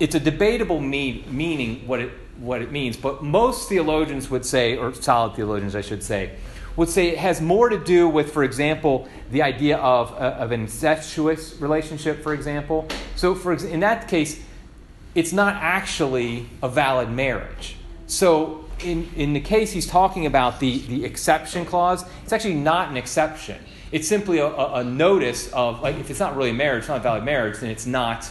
it's 0.00 0.14
a 0.14 0.20
debatable 0.20 0.80
mean, 0.80 1.24
meaning, 1.30 1.86
what 1.86 2.00
it, 2.00 2.12
what 2.38 2.62
it 2.62 2.72
means, 2.72 2.96
but 2.96 3.22
most 3.22 3.68
theologians 3.68 4.30
would 4.30 4.44
say, 4.44 4.76
or 4.76 4.94
solid 4.94 5.34
theologians, 5.34 5.74
I 5.74 5.80
should 5.80 6.02
say, 6.02 6.32
would 6.76 6.88
say 6.88 7.08
it 7.08 7.18
has 7.18 7.40
more 7.40 7.68
to 7.68 7.78
do 7.78 8.08
with, 8.08 8.32
for 8.32 8.44
example, 8.44 9.08
the 9.30 9.42
idea 9.42 9.76
of, 9.76 10.12
uh, 10.12 10.36
of 10.38 10.52
an 10.52 10.62
incestuous 10.62 11.60
relationship, 11.60 12.22
for 12.22 12.32
example. 12.32 12.88
So, 13.14 13.34
for 13.34 13.52
in 13.52 13.80
that 13.80 14.08
case, 14.08 14.42
it's 15.14 15.32
not 15.32 15.56
actually 15.56 16.46
a 16.62 16.68
valid 16.68 17.10
marriage. 17.10 17.76
So, 18.06 18.64
in, 18.80 19.08
in 19.14 19.32
the 19.34 19.40
case 19.40 19.72
he's 19.72 19.86
talking 19.86 20.26
about 20.26 20.60
the, 20.60 20.78
the 20.80 21.04
exception 21.04 21.66
clause, 21.66 22.04
it's 22.24 22.32
actually 22.32 22.54
not 22.54 22.88
an 22.88 22.96
exception. 22.96 23.62
It's 23.92 24.08
simply 24.08 24.38
a, 24.38 24.46
a, 24.46 24.82
notice 24.82 25.52
of, 25.52 25.82
like, 25.82 25.96
if 25.96 26.10
it's 26.10 26.18
not 26.18 26.34
really 26.34 26.52
marriage, 26.52 26.80
it's 26.80 26.88
not 26.88 27.00
a 27.00 27.02
valid 27.02 27.24
marriage, 27.24 27.58
then 27.58 27.70
it's 27.70 27.84
not, 27.84 28.28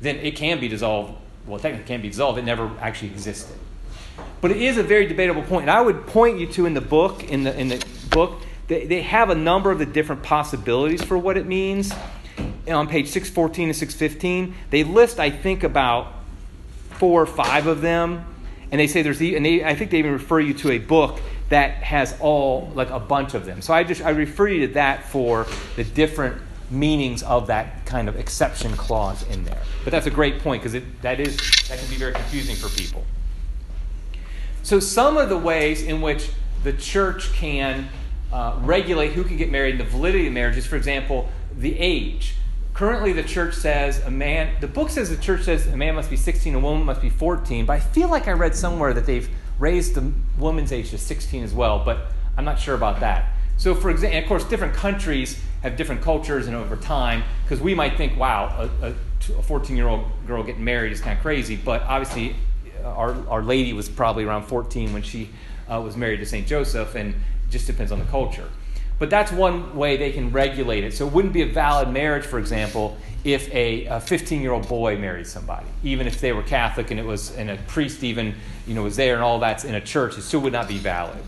then 0.00 0.16
it 0.16 0.34
can 0.34 0.58
be 0.58 0.68
dissolved 0.68 1.18
well, 1.46 1.58
technically 1.58 1.86
can't 1.86 2.02
be 2.02 2.08
dissolved. 2.08 2.38
It 2.38 2.44
never 2.44 2.70
actually 2.80 3.08
existed. 3.08 3.56
But 4.40 4.50
it 4.50 4.58
is 4.58 4.78
a 4.78 4.82
very 4.82 5.06
debatable 5.06 5.42
point. 5.42 5.62
And 5.62 5.70
I 5.70 5.80
would 5.80 6.06
point 6.06 6.38
you 6.38 6.46
to 6.48 6.66
in 6.66 6.74
the 6.74 6.80
book, 6.80 7.24
in 7.24 7.44
the, 7.44 7.58
in 7.58 7.68
the 7.68 7.84
book, 8.10 8.42
they, 8.68 8.86
they 8.86 9.02
have 9.02 9.30
a 9.30 9.34
number 9.34 9.70
of 9.70 9.78
the 9.78 9.86
different 9.86 10.22
possibilities 10.22 11.02
for 11.02 11.18
what 11.18 11.36
it 11.36 11.46
means. 11.46 11.92
And 12.66 12.76
on 12.76 12.88
page 12.88 13.08
614 13.08 13.68
and 13.68 13.76
615, 13.76 14.54
they 14.70 14.84
list, 14.84 15.20
I 15.20 15.30
think, 15.30 15.64
about 15.64 16.12
four 16.90 17.22
or 17.22 17.26
five 17.26 17.66
of 17.66 17.80
them. 17.80 18.24
And 18.70 18.80
they 18.80 18.86
say 18.86 19.02
there's, 19.02 19.20
and 19.20 19.44
they, 19.44 19.64
I 19.64 19.74
think 19.74 19.90
they 19.90 19.98
even 19.98 20.12
refer 20.12 20.40
you 20.40 20.54
to 20.54 20.72
a 20.72 20.78
book 20.78 21.20
that 21.50 21.74
has 21.82 22.18
all, 22.20 22.72
like 22.74 22.90
a 22.90 22.98
bunch 22.98 23.34
of 23.34 23.44
them. 23.44 23.60
So 23.60 23.74
I 23.74 23.84
just, 23.84 24.02
I 24.02 24.10
refer 24.10 24.48
you 24.48 24.66
to 24.66 24.74
that 24.74 25.08
for 25.08 25.46
the 25.76 25.84
different 25.84 26.40
meanings 26.74 27.22
of 27.22 27.46
that 27.46 27.86
kind 27.86 28.08
of 28.08 28.16
exception 28.16 28.76
clause 28.76 29.22
in 29.28 29.44
there. 29.44 29.62
But 29.84 29.92
that's 29.92 30.06
a 30.06 30.10
great 30.10 30.40
point 30.40 30.62
because 30.62 30.80
that 31.02 31.20
is 31.20 31.36
that 31.68 31.78
can 31.78 31.88
be 31.88 31.96
very 31.96 32.12
confusing 32.12 32.56
for 32.56 32.68
people. 32.76 33.04
So 34.62 34.80
some 34.80 35.16
of 35.16 35.28
the 35.28 35.38
ways 35.38 35.82
in 35.82 36.00
which 36.00 36.30
the 36.62 36.72
church 36.72 37.32
can 37.34 37.88
uh, 38.32 38.58
regulate 38.62 39.12
who 39.12 39.22
can 39.22 39.36
get 39.36 39.50
married 39.50 39.72
and 39.72 39.80
the 39.80 39.84
validity 39.84 40.26
of 40.26 40.32
marriages, 40.32 40.66
for 40.66 40.76
example, 40.76 41.28
the 41.56 41.78
age. 41.78 42.34
Currently, 42.72 43.12
the 43.12 43.22
church 43.22 43.54
says 43.54 44.00
a 44.04 44.10
man. 44.10 44.56
The 44.60 44.66
book 44.66 44.90
says 44.90 45.08
the 45.08 45.16
church 45.16 45.42
says 45.42 45.68
a 45.68 45.76
man 45.76 45.94
must 45.94 46.10
be 46.10 46.16
16, 46.16 46.54
a 46.54 46.58
woman 46.58 46.84
must 46.84 47.00
be 47.00 47.10
14. 47.10 47.66
But 47.66 47.74
I 47.74 47.80
feel 47.80 48.08
like 48.08 48.26
I 48.26 48.32
read 48.32 48.56
somewhere 48.56 48.92
that 48.94 49.06
they've 49.06 49.28
raised 49.58 49.94
the 49.94 50.12
woman's 50.38 50.72
age 50.72 50.90
to 50.90 50.98
16 50.98 51.44
as 51.44 51.54
well. 51.54 51.84
But 51.84 52.06
I'm 52.36 52.44
not 52.44 52.58
sure 52.58 52.74
about 52.74 52.98
that. 53.00 53.33
So, 53.56 53.74
for 53.74 53.90
example, 53.90 54.18
of 54.18 54.26
course, 54.26 54.44
different 54.44 54.74
countries 54.74 55.40
have 55.62 55.76
different 55.76 56.02
cultures 56.02 56.46
and 56.46 56.56
over 56.56 56.76
time, 56.76 57.22
because 57.44 57.60
we 57.60 57.74
might 57.74 57.96
think, 57.96 58.18
wow, 58.18 58.68
a 58.82 58.92
14 59.42 59.76
year 59.76 59.88
old 59.88 60.04
girl 60.26 60.42
getting 60.42 60.64
married 60.64 60.92
is 60.92 61.00
kind 61.00 61.16
of 61.16 61.22
crazy, 61.22 61.56
but 61.56 61.82
obviously, 61.82 62.36
uh, 62.84 62.88
our, 62.88 63.28
our 63.28 63.42
lady 63.42 63.72
was 63.72 63.88
probably 63.88 64.24
around 64.24 64.44
14 64.44 64.92
when 64.92 65.02
she 65.02 65.30
uh, 65.70 65.80
was 65.80 65.96
married 65.96 66.18
to 66.18 66.26
St. 66.26 66.46
Joseph, 66.46 66.94
and 66.94 67.14
it 67.14 67.50
just 67.50 67.66
depends 67.66 67.92
on 67.92 67.98
the 67.98 68.04
culture. 68.06 68.48
But 68.98 69.10
that's 69.10 69.32
one 69.32 69.74
way 69.74 69.96
they 69.96 70.12
can 70.12 70.30
regulate 70.30 70.84
it. 70.84 70.94
So 70.94 71.06
it 71.06 71.12
wouldn't 71.12 71.32
be 71.32 71.42
a 71.42 71.46
valid 71.46 71.88
marriage, 71.88 72.24
for 72.24 72.38
example, 72.38 72.96
if 73.24 73.52
a 73.52 74.00
15 74.00 74.42
year 74.42 74.52
old 74.52 74.68
boy 74.68 74.98
married 74.98 75.26
somebody, 75.26 75.66
even 75.82 76.06
if 76.06 76.20
they 76.20 76.32
were 76.32 76.42
Catholic 76.42 76.90
and 76.90 77.00
it 77.00 77.06
was 77.06 77.34
and 77.36 77.50
a 77.50 77.56
priest 77.66 78.04
even 78.04 78.34
you 78.66 78.74
know 78.74 78.82
was 78.82 78.96
there 78.96 79.14
and 79.14 79.22
all 79.22 79.38
that's 79.38 79.64
in 79.64 79.74
a 79.74 79.80
church, 79.80 80.18
it 80.18 80.22
still 80.22 80.40
would 80.40 80.52
not 80.52 80.68
be 80.68 80.78
valid. 80.78 81.18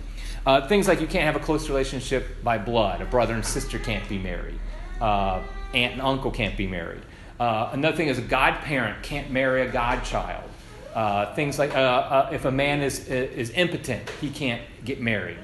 Uh, 0.46 0.66
things 0.68 0.86
like 0.86 1.00
you 1.00 1.08
can't 1.08 1.24
have 1.24 1.34
a 1.34 1.44
close 1.44 1.68
relationship 1.68 2.42
by 2.44 2.56
blood. 2.56 3.00
A 3.00 3.04
brother 3.04 3.34
and 3.34 3.44
sister 3.44 3.80
can't 3.80 4.08
be 4.08 4.16
married. 4.16 4.58
Uh, 5.00 5.42
aunt 5.74 5.94
and 5.94 6.00
uncle 6.00 6.30
can't 6.30 6.56
be 6.56 6.68
married. 6.68 7.02
Uh, 7.38 7.70
another 7.72 7.96
thing 7.96 8.08
is 8.08 8.18
a 8.18 8.22
godparent 8.22 9.02
can't 9.02 9.30
marry 9.30 9.62
a 9.62 9.70
godchild. 9.70 10.48
Uh, 10.94 11.34
things 11.34 11.58
like 11.58 11.74
uh, 11.74 11.78
uh, 11.78 12.30
if 12.32 12.44
a 12.46 12.50
man 12.50 12.80
is, 12.80 13.06
is 13.08 13.50
impotent, 13.50 14.08
he 14.20 14.30
can't 14.30 14.62
get 14.84 15.00
married. 15.00 15.36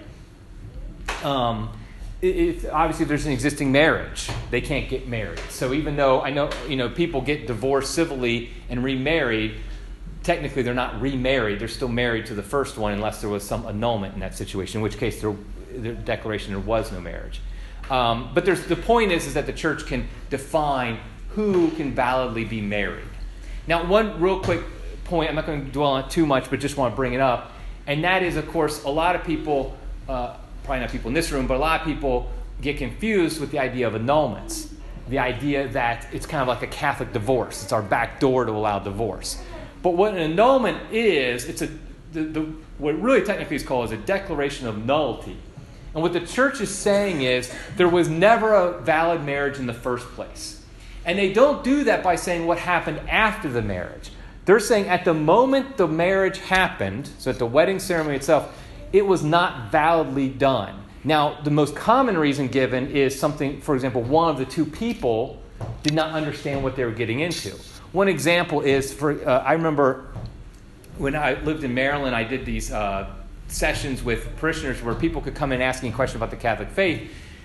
Um, 1.23 1.71
if, 2.23 2.65
obviously, 2.73 3.03
if 3.03 3.09
there's 3.09 3.27
an 3.27 3.33
existing 3.33 3.73
marriage, 3.73 4.31
they 4.51 4.61
can't 4.61 4.89
get 4.89 5.09
married. 5.09 5.41
So 5.51 5.75
even 5.75 5.97
though 5.97 6.23
I 6.23 6.31
know 6.31 6.49
you 6.69 6.77
know 6.77 6.89
people 6.89 7.21
get 7.21 7.49
divorced 7.49 7.95
civilly 7.95 8.51
and 8.71 8.83
remarried, 8.83 9.57
technically 10.23 10.63
they're 10.63 10.75
not 10.75 11.01
remarried, 11.01 11.59
they're 11.59 11.69
still 11.69 11.89
married 11.89 12.27
to 12.27 12.35
the 12.35 12.43
first 12.43 12.77
one 12.79 12.93
unless 12.93 13.21
there 13.21 13.31
was 13.31 13.43
some 13.43 13.67
annulment 13.67 14.15
in 14.15 14.21
that 14.21 14.37
situation, 14.37 14.79
in 14.79 14.83
which 14.83 14.99
case 14.99 15.21
there, 15.21 15.35
the 15.77 15.93
declaration 15.93 16.53
there 16.53 16.61
was 16.61 16.93
no 16.93 17.01
marriage. 17.01 17.41
Um, 17.91 18.31
but 18.33 18.45
the 18.45 18.77
point 18.77 19.13
is, 19.13 19.27
is 19.27 19.35
that 19.35 19.47
the 19.47 19.53
church 19.53 19.87
can 19.87 20.09
define 20.31 20.99
who 21.31 21.71
can 21.73 21.95
validly 21.95 22.45
be 22.45 22.61
married. 22.61 23.05
Now, 23.67 23.87
one 23.87 24.21
real 24.21 24.41
quick 24.41 24.63
point, 25.05 25.29
I'm 25.29 25.35
not 25.35 25.47
going 25.47 25.65
to 25.65 25.73
dwell 25.73 25.93
on 25.93 26.09
too 26.09 26.27
much, 26.27 26.51
but 26.51 26.61
just 26.61 26.77
want 26.77 26.93
to 26.93 26.97
bring 26.97 27.15
it 27.15 27.21
up. 27.21 27.53
And 27.87 28.05
that 28.05 28.23
is, 28.23 28.37
of 28.37 28.49
course, 28.49 28.85
a 28.85 28.89
lot 28.89 29.17
of 29.17 29.25
people, 29.25 29.77
uh, 30.09 30.37
probably 30.63 30.81
not 30.81 30.91
people 30.91 31.09
in 31.09 31.15
this 31.15 31.33
room, 31.33 31.47
but 31.47 31.57
a 31.57 31.61
lot 31.61 31.81
of 31.81 31.87
people 31.87 32.31
get 32.61 32.77
confused 32.77 33.41
with 33.41 33.51
the 33.51 33.59
idea 33.59 33.89
of 33.89 33.95
annulments. 33.95 34.73
The 35.09 35.19
idea 35.19 35.69
that 35.69 36.07
it's 36.13 36.27
kind 36.27 36.43
of 36.43 36.49
like 36.49 36.63
a 36.63 36.69
Catholic 36.69 37.13
divorce, 37.13 37.63
it's 37.63 37.73
our 37.73 37.83
back 37.83 38.21
door 38.21 38.45
to 38.45 38.53
allow 38.53 38.79
divorce. 38.79 39.43
But 39.83 39.91
what 39.91 40.15
an 40.15 40.21
annulment 40.21 40.93
is, 40.93 41.45
it's 41.45 41.63
a, 41.63 41.69
the, 42.13 42.23
the, 42.23 42.41
what 42.79 43.01
really 43.01 43.23
technically 43.23 43.57
is 43.57 43.63
called 43.63 43.87
is 43.87 43.93
a 43.93 43.97
declaration 43.97 44.67
of 44.67 44.85
nullity. 44.85 45.37
And 45.95 46.03
what 46.03 46.13
the 46.13 46.21
church 46.21 46.61
is 46.61 46.75
saying 46.75 47.23
is 47.23 47.53
there 47.77 47.89
was 47.89 48.09
never 48.09 48.55
a 48.55 48.81
valid 48.81 49.25
marriage 49.25 49.59
in 49.59 49.67
the 49.67 49.75
first 49.75 50.07
place. 50.09 50.65
And 51.05 51.19
they 51.19 51.33
don't 51.33 51.65
do 51.65 51.85
that 51.85 52.03
by 52.03 52.17
saying 52.17 52.47
what 52.47 52.59
happened 52.59 53.01
after 53.09 53.49
the 53.49 53.63
marriage. 53.63 54.11
They're 54.45 54.61
saying 54.61 54.89
at 54.89 55.05
the 55.05 55.15
moment 55.15 55.77
the 55.77 55.87
marriage 55.87 56.39
happened, 56.39 57.11
so 57.19 57.31
at 57.31 57.39
the 57.39 57.47
wedding 57.47 57.79
ceremony 57.79 58.17
itself, 58.17 58.57
it 58.93 59.07
was 59.07 59.23
not 59.23 59.71
validly 59.71 60.29
done. 60.29 60.83
Now, 61.05 61.41
the 61.43 61.51
most 61.51 61.75
common 61.75 62.17
reason 62.17 62.49
given 62.49 62.91
is 62.91 63.19
something, 63.19 63.61
for 63.61 63.75
example, 63.75 64.03
one 64.03 64.31
of 64.31 64.39
the 64.39 64.45
two 64.45 64.65
people 64.65 65.43
did 65.83 65.95
not 65.95 66.13
understand 66.13 66.63
what 66.63 66.77
they 66.77 66.85
were 66.85 66.93
getting 66.93 67.21
into. 67.21 67.57
One 67.93 68.09
example 68.09 68.63
is 68.63 68.91
for, 68.91 69.13
uh, 69.29 69.41
I 69.41 69.53
remember 69.53 70.07
when 70.97 71.15
I 71.15 71.35
lived 71.43 71.63
in 71.63 71.75
Maryland, 71.75 72.17
I 72.17 72.25
did 72.25 72.47
these 72.47 72.73
uh, 72.73 73.11
sessions 73.49 74.03
with 74.03 74.35
parishioners 74.37 74.83
where 74.83 74.95
people 74.95 75.21
could 75.21 75.35
come 75.35 75.53
in 75.53 75.61
asking 75.61 75.93
questions 75.93 76.17
about 76.17 76.31
the 76.31 76.39
Catholic 76.39 76.71
faith. 76.71 77.01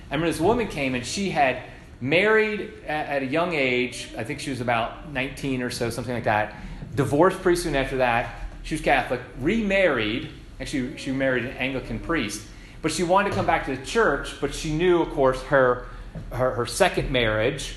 I 0.10 0.14
remember 0.14 0.32
this 0.32 0.40
woman 0.40 0.70
came 0.70 0.96
and 0.96 1.06
she 1.06 1.32
had 1.32 1.64
married 2.00 2.72
at, 2.86 3.08
at 3.08 3.24
a 3.24 3.26
young 3.26 3.54
age, 3.56 4.10
I 4.18 4.24
think 4.24 4.40
she 4.40 4.50
was 4.50 4.62
about 4.62 5.12
19 5.12 5.62
or 5.62 5.70
so, 5.70 5.90
something 5.90 6.14
like 6.14 6.24
that 6.24 6.56
divorced 6.96 7.42
pretty 7.42 7.60
soon 7.60 7.76
after 7.76 7.98
that. 7.98 8.34
She 8.64 8.76
was 8.76 8.82
Catholic, 8.82 9.20
remarried. 9.42 10.30
Actually, 10.62 10.98
she 10.98 11.12
married 11.12 11.44
an 11.44 11.58
Anglican 11.58 12.00
priest. 12.00 12.42
But 12.82 12.94
she 12.94 13.04
wanted 13.04 13.32
to 13.32 13.36
come 13.36 13.46
back 13.46 13.66
to 13.66 13.76
the 13.76 13.86
church, 13.86 14.40
but 14.40 14.54
she 14.54 14.74
knew, 14.74 15.02
of 15.02 15.10
course, 15.10 15.42
her, 15.44 15.88
her, 16.32 16.52
her 16.52 16.66
second 16.66 17.12
marriage 17.12 17.76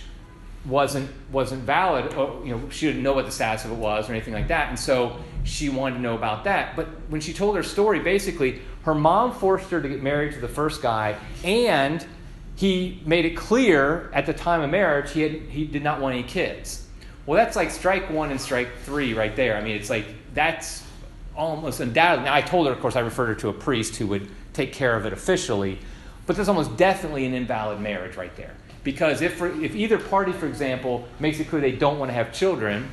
wasn't, 0.65 1.11
wasn't 1.33 1.63
valid. 1.63 2.15
Or, 2.15 2.45
you 2.45 2.57
know, 2.57 2.69
she 2.71 2.87
didn't 2.87 3.03
know 3.03 3.13
what 3.13 3.27
the 3.27 3.33
status 3.33 3.65
of 3.65 3.73
it 3.73 3.79
was 3.79 4.09
or 4.09 4.13
anything 4.13 4.35
like 4.35 4.49
that. 4.49 4.69
And 4.69 4.79
so 4.79 5.17
she 5.45 5.69
wanted 5.69 5.97
to 5.97 6.03
know 6.03 6.15
about 6.15 6.45
that. 6.45 6.77
But 6.77 6.87
when 7.09 7.21
she 7.21 7.33
told 7.33 7.57
her 7.57 7.63
story, 7.63 8.01
basically, 8.01 8.61
her 8.83 8.95
mom 8.95 9.33
forced 9.33 9.71
her 9.71 9.81
to 9.81 9.89
get 9.89 10.03
married 10.03 10.33
to 10.35 10.41
the 10.41 10.49
first 10.49 10.83
guy, 10.83 11.17
and 11.45 12.05
he 12.57 13.03
made 13.07 13.25
it 13.25 13.37
clear 13.37 14.11
at 14.13 14.27
the 14.27 14.35
time 14.35 14.61
of 14.61 14.71
marriage 14.71 15.13
he, 15.13 15.23
had, 15.23 15.33
he 15.33 15.65
did 15.65 15.83
not 15.83 16.01
want 16.01 16.15
any 16.15 16.25
kids. 16.25 16.87
Well, 17.27 17.37
that's 17.37 17.57
like 17.57 17.71
strike 17.71 18.11
one 18.11 18.31
and 18.31 18.41
strike 18.41 18.69
three 18.83 19.15
right 19.15 19.35
there. 19.37 19.57
I 19.57 19.61
mean, 19.61 19.77
it's 19.77 19.91
like 19.91 20.07
that's 20.35 20.85
almost 21.37 21.81
undoubtedly. 21.81 22.25
Now, 22.25 22.35
I 22.35 22.43
told 22.43 22.67
her, 22.67 22.73
of 22.73 22.81
course, 22.81 22.97
I 22.97 23.01
referred 23.01 23.27
her 23.29 23.35
to 23.37 23.49
a 23.49 23.53
priest 23.53 23.97
who 23.97 24.07
would 24.09 24.29
take 24.53 24.73
care 24.73 24.97
of 24.97 25.07
it 25.07 25.13
officially, 25.13 25.79
but 26.27 26.37
there's 26.37 26.49
almost 26.49 26.77
definitely 26.77 27.27
an 27.27 27.35
invalid 27.35 27.81
marriage 27.81 28.17
right 28.17 28.35
there. 28.37 28.55
Because 28.83 29.21
if, 29.21 29.41
if 29.43 29.75
either 29.75 29.99
party, 29.99 30.33
for 30.33 30.47
example, 30.47 31.07
makes 31.19 31.39
it 31.39 31.49
clear 31.49 31.61
they 31.61 31.73
don't 31.73 31.99
want 31.99 32.09
to 32.09 32.15
have 32.15 32.33
children, 32.33 32.89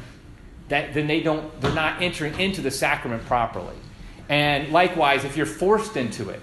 that, 0.70 0.94
then 0.94 1.08
they 1.08 1.22
don't, 1.22 1.62
they're 1.62 1.74
not 1.74 2.02
entering 2.02 2.38
into 2.40 2.62
the 2.62 2.72
sacrament 2.72 3.26
properly. 3.26 3.76
And 4.28 4.72
likewise, 4.74 5.24
if 5.24 5.38
you're 5.38 5.46
forced 5.46 5.96
into 5.96 6.30
it, 6.30 6.42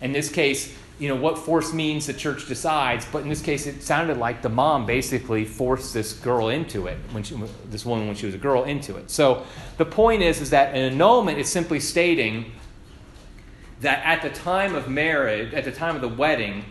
in 0.00 0.12
this 0.12 0.30
case, 0.30 0.76
you 0.98 1.08
know, 1.08 1.16
what 1.16 1.38
force 1.38 1.72
means 1.72 2.06
the 2.06 2.12
church 2.12 2.46
decides. 2.46 3.04
But 3.04 3.22
in 3.22 3.28
this 3.28 3.42
case, 3.42 3.66
it 3.66 3.82
sounded 3.82 4.16
like 4.16 4.42
the 4.42 4.48
mom 4.48 4.86
basically 4.86 5.44
forced 5.44 5.92
this 5.92 6.12
girl 6.12 6.50
into 6.50 6.86
it, 6.86 6.98
when 7.10 7.24
she, 7.24 7.36
this 7.68 7.84
woman 7.84 8.06
when 8.06 8.14
she 8.14 8.26
was 8.26 8.34
a 8.34 8.38
girl 8.38 8.64
into 8.64 8.96
it. 8.96 9.10
So 9.10 9.44
the 9.76 9.84
point 9.84 10.22
is, 10.22 10.40
is 10.40 10.50
that 10.50 10.74
an 10.74 10.92
annulment 10.92 11.38
is 11.38 11.48
simply 11.48 11.80
stating 11.80 12.52
that 13.80 14.04
at 14.04 14.22
the 14.22 14.30
time 14.30 14.76
of 14.76 14.88
marriage, 14.88 15.52
at 15.52 15.64
the 15.64 15.72
time 15.72 15.96
of 15.96 16.00
the 16.00 16.08
wedding, 16.08 16.64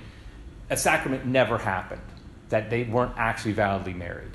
a 0.70 0.78
sacrament 0.78 1.26
never 1.26 1.58
happened, 1.58 2.02
that 2.50 2.70
they 2.70 2.84
weren't 2.84 3.14
actually 3.18 3.54
validly 3.54 3.94
married. 3.94 4.32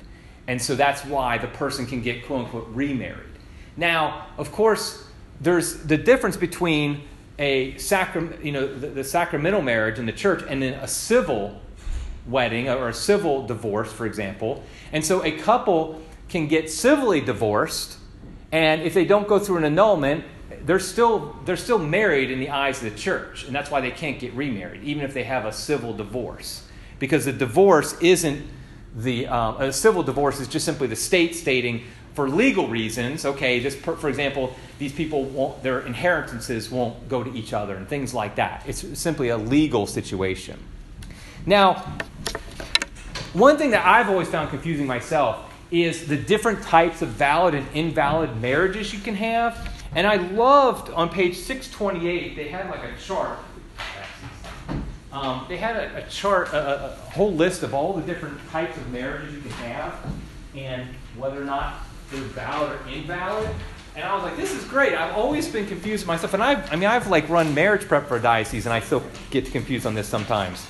And 0.47 0.61
so 0.61 0.75
that's 0.75 1.05
why 1.05 1.37
the 1.37 1.47
person 1.47 1.85
can 1.85 2.01
get 2.01 2.25
quote 2.25 2.45
unquote 2.45 2.67
remarried. 2.69 3.29
Now, 3.77 4.27
of 4.37 4.51
course, 4.51 5.05
there's 5.39 5.83
the 5.83 5.97
difference 5.97 6.35
between 6.37 7.01
a 7.37 7.77
sacrament, 7.77 8.43
you 8.43 8.51
know, 8.51 8.67
the, 8.67 8.87
the, 8.87 9.03
sacramental 9.03 9.61
marriage 9.61 9.97
in 9.97 10.05
the 10.05 10.11
church 10.11 10.43
and 10.49 10.61
then 10.61 10.73
a 10.73 10.87
civil 10.87 11.61
wedding 12.27 12.67
or 12.67 12.89
a 12.89 12.93
civil 12.93 13.47
divorce, 13.47 13.91
for 13.91 14.05
example. 14.05 14.63
And 14.91 15.03
so 15.03 15.23
a 15.23 15.31
couple 15.31 16.01
can 16.27 16.47
get 16.47 16.69
civilly 16.69 17.21
divorced, 17.21 17.97
and 18.51 18.81
if 18.81 18.93
they 18.93 19.05
don't 19.05 19.27
go 19.27 19.39
through 19.39 19.57
an 19.57 19.63
annulment, 19.63 20.25
they're 20.65 20.79
still 20.79 21.35
they're 21.45 21.57
still 21.57 21.79
married 21.79 22.31
in 22.31 22.39
the 22.39 22.49
eyes 22.49 22.83
of 22.83 22.91
the 22.91 22.97
church, 22.99 23.45
and 23.45 23.55
that's 23.55 23.71
why 23.71 23.81
they 23.81 23.91
can't 23.91 24.19
get 24.19 24.33
remarried, 24.33 24.83
even 24.83 25.03
if 25.03 25.13
they 25.13 25.23
have 25.23 25.45
a 25.45 25.51
civil 25.51 25.93
divorce, 25.93 26.63
because 26.99 27.25
the 27.25 27.33
divorce 27.33 27.97
isn't 28.01 28.45
the 28.95 29.27
um, 29.27 29.61
a 29.61 29.73
civil 29.73 30.03
divorce 30.03 30.39
is 30.39 30.47
just 30.47 30.65
simply 30.65 30.87
the 30.87 30.95
state 30.95 31.35
stating 31.35 31.83
for 32.19 32.29
legal 32.29 32.67
reasons, 32.67 33.25
okay, 33.25 33.61
just 33.61 33.81
per, 33.81 33.95
for 33.95 34.09
example, 34.09 34.53
these 34.77 34.91
people 34.91 35.23
won't, 35.23 35.63
their 35.63 35.81
inheritances 35.81 36.69
won't 36.69 37.07
go 37.07 37.23
to 37.23 37.33
each 37.33 37.53
other 37.53 37.75
and 37.75 37.87
things 37.87 38.13
like 38.13 38.35
that. 38.35 38.63
It's 38.67 38.99
simply 38.99 39.29
a 39.29 39.37
legal 39.37 39.87
situation. 39.87 40.59
Now, 41.45 41.75
one 43.31 43.57
thing 43.57 43.71
that 43.71 43.85
I've 43.85 44.09
always 44.09 44.27
found 44.27 44.49
confusing 44.49 44.85
myself 44.85 45.49
is 45.71 46.07
the 46.07 46.17
different 46.17 46.61
types 46.63 47.01
of 47.01 47.09
valid 47.09 47.53
and 47.53 47.65
invalid 47.73 48.41
marriages 48.41 48.91
you 48.91 48.99
can 48.99 49.15
have. 49.15 49.73
And 49.95 50.05
I 50.05 50.15
loved 50.15 50.91
on 50.91 51.09
page 51.09 51.37
628, 51.37 52.35
they 52.35 52.49
had 52.49 52.69
like 52.69 52.83
a 52.83 52.97
chart. 52.97 53.39
Um, 55.11 55.45
they 55.49 55.57
had 55.57 55.75
a, 55.75 56.05
a 56.05 56.09
chart, 56.09 56.49
a, 56.49 56.85
a 56.85 56.89
whole 57.11 57.33
list 57.33 57.63
of 57.63 57.73
all 57.73 57.93
the 57.93 58.01
different 58.01 58.37
types 58.49 58.77
of 58.77 58.91
marriages 58.91 59.33
you 59.33 59.41
can 59.41 59.51
have 59.51 59.95
and 60.55 60.87
whether 61.17 61.41
or 61.41 61.45
not 61.45 61.75
they're 62.11 62.21
valid 62.21 62.71
or 62.71 62.89
invalid. 62.89 63.49
And 63.95 64.05
I 64.05 64.13
was 64.13 64.23
like, 64.23 64.37
this 64.37 64.53
is 64.53 64.63
great. 64.65 64.93
I've 64.93 65.15
always 65.15 65.47
been 65.47 65.67
confused 65.67 66.05
myself. 66.05 66.33
And 66.33 66.43
I've, 66.43 66.71
I 66.71 66.75
mean, 66.75 66.87
I've 66.89 67.07
like 67.07 67.27
run 67.27 67.53
marriage 67.53 67.87
prep 67.87 68.07
for 68.07 68.17
a 68.17 68.21
diocese, 68.21 68.65
and 68.65 68.73
I 68.73 68.79
still 68.79 69.03
get 69.31 69.51
confused 69.51 69.85
on 69.85 69.95
this 69.95 70.07
sometimes. 70.07 70.65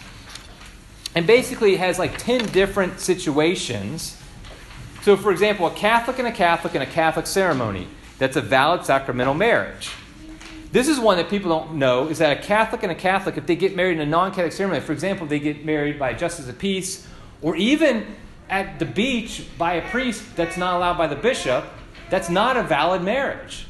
And 1.15 1.27
basically, 1.27 1.73
it 1.73 1.79
has 1.79 1.99
like 1.99 2.17
10 2.17 2.47
different 2.47 2.99
situations. 2.99 4.17
So, 5.01 5.17
for 5.17 5.31
example, 5.31 5.67
a 5.67 5.71
Catholic 5.71 6.19
and 6.19 6.27
a 6.27 6.31
Catholic 6.31 6.75
and 6.75 6.83
a 6.83 6.87
Catholic 6.87 7.27
ceremony. 7.27 7.87
That's 8.19 8.35
a 8.35 8.41
valid 8.41 8.85
sacramental 8.85 9.33
marriage. 9.33 9.91
This 10.71 10.87
is 10.87 10.99
one 10.99 11.17
that 11.17 11.29
people 11.29 11.49
don't 11.49 11.75
know 11.75 12.09
is 12.09 12.19
that 12.19 12.37
a 12.37 12.41
Catholic 12.41 12.83
and 12.83 12.91
a 12.91 12.95
Catholic, 12.95 13.37
if 13.37 13.47
they 13.47 13.55
get 13.55 13.75
married 13.75 13.93
in 13.93 14.01
a 14.01 14.05
non 14.05 14.31
Catholic 14.31 14.51
ceremony, 14.51 14.81
for 14.81 14.91
example, 14.91 15.25
they 15.25 15.39
get 15.39 15.65
married 15.65 15.97
by 15.97 16.11
a 16.11 16.17
justice 16.17 16.47
of 16.47 16.59
peace, 16.59 17.07
or 17.41 17.55
even 17.55 18.05
at 18.49 18.77
the 18.77 18.85
beach 18.85 19.45
by 19.57 19.73
a 19.73 19.89
priest 19.89 20.35
that's 20.35 20.57
not 20.57 20.75
allowed 20.75 20.97
by 20.97 21.07
the 21.07 21.15
bishop, 21.15 21.65
that's 22.09 22.29
not 22.29 22.55
a 22.55 22.63
valid 22.63 23.01
marriage. 23.01 23.65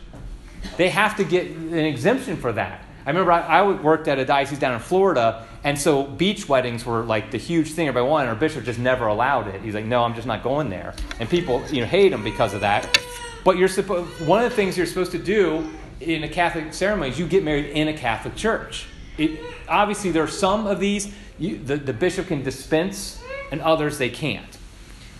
They 0.75 0.89
have 0.89 1.15
to 1.17 1.23
get 1.23 1.47
an 1.47 1.73
exemption 1.73 2.35
for 2.35 2.51
that. 2.53 2.83
I 3.05 3.09
remember 3.09 3.31
I, 3.31 3.41
I 3.41 3.71
worked 3.71 4.07
at 4.09 4.19
a 4.19 4.25
diocese 4.25 4.59
down 4.59 4.73
in 4.73 4.79
Florida, 4.79 5.47
and 5.63 5.79
so 5.79 6.03
beach 6.03 6.49
weddings 6.49 6.85
were 6.85 7.03
like 7.03 7.31
the 7.31 7.38
huge 7.38 7.71
thing 7.71 7.88
everybody 7.88 8.09
wanted. 8.09 8.29
Our 8.29 8.35
bishop 8.35 8.65
just 8.65 8.79
never 8.79 9.07
allowed 9.07 9.47
it. 9.47 9.62
He's 9.62 9.73
like, 9.73 9.85
no, 9.85 10.03
I'm 10.03 10.15
just 10.15 10.27
not 10.27 10.43
going 10.43 10.69
there. 10.69 10.93
And 11.19 11.29
people, 11.29 11.63
you 11.69 11.79
know, 11.79 11.88
hate 11.88 12.12
him 12.12 12.23
because 12.23 12.53
of 12.53 12.62
that. 12.62 12.99
But 13.45 13.57
you're 13.57 13.69
supposed 13.69 14.25
one 14.27 14.43
of 14.43 14.49
the 14.49 14.55
things 14.55 14.77
you're 14.77 14.85
supposed 14.85 15.12
to 15.13 15.17
do 15.17 15.69
in 15.99 16.23
a 16.23 16.29
Catholic 16.29 16.73
ceremony 16.73 17.13
you 17.13 17.27
get 17.27 17.43
married 17.43 17.65
in 17.67 17.88
a 17.88 17.93
Catholic 17.93 18.35
church. 18.35 18.88
It, 19.17 19.39
obviously, 19.67 20.12
there 20.12 20.23
are 20.23 20.27
some 20.27 20.65
of 20.65 20.79
these 20.79 21.12
you, 21.39 21.57
the, 21.57 21.77
the 21.77 21.93
bishop 21.93 22.27
can 22.27 22.43
dispense, 22.43 23.21
and 23.51 23.62
others 23.62 23.97
they 23.97 24.09
can't. 24.09 24.57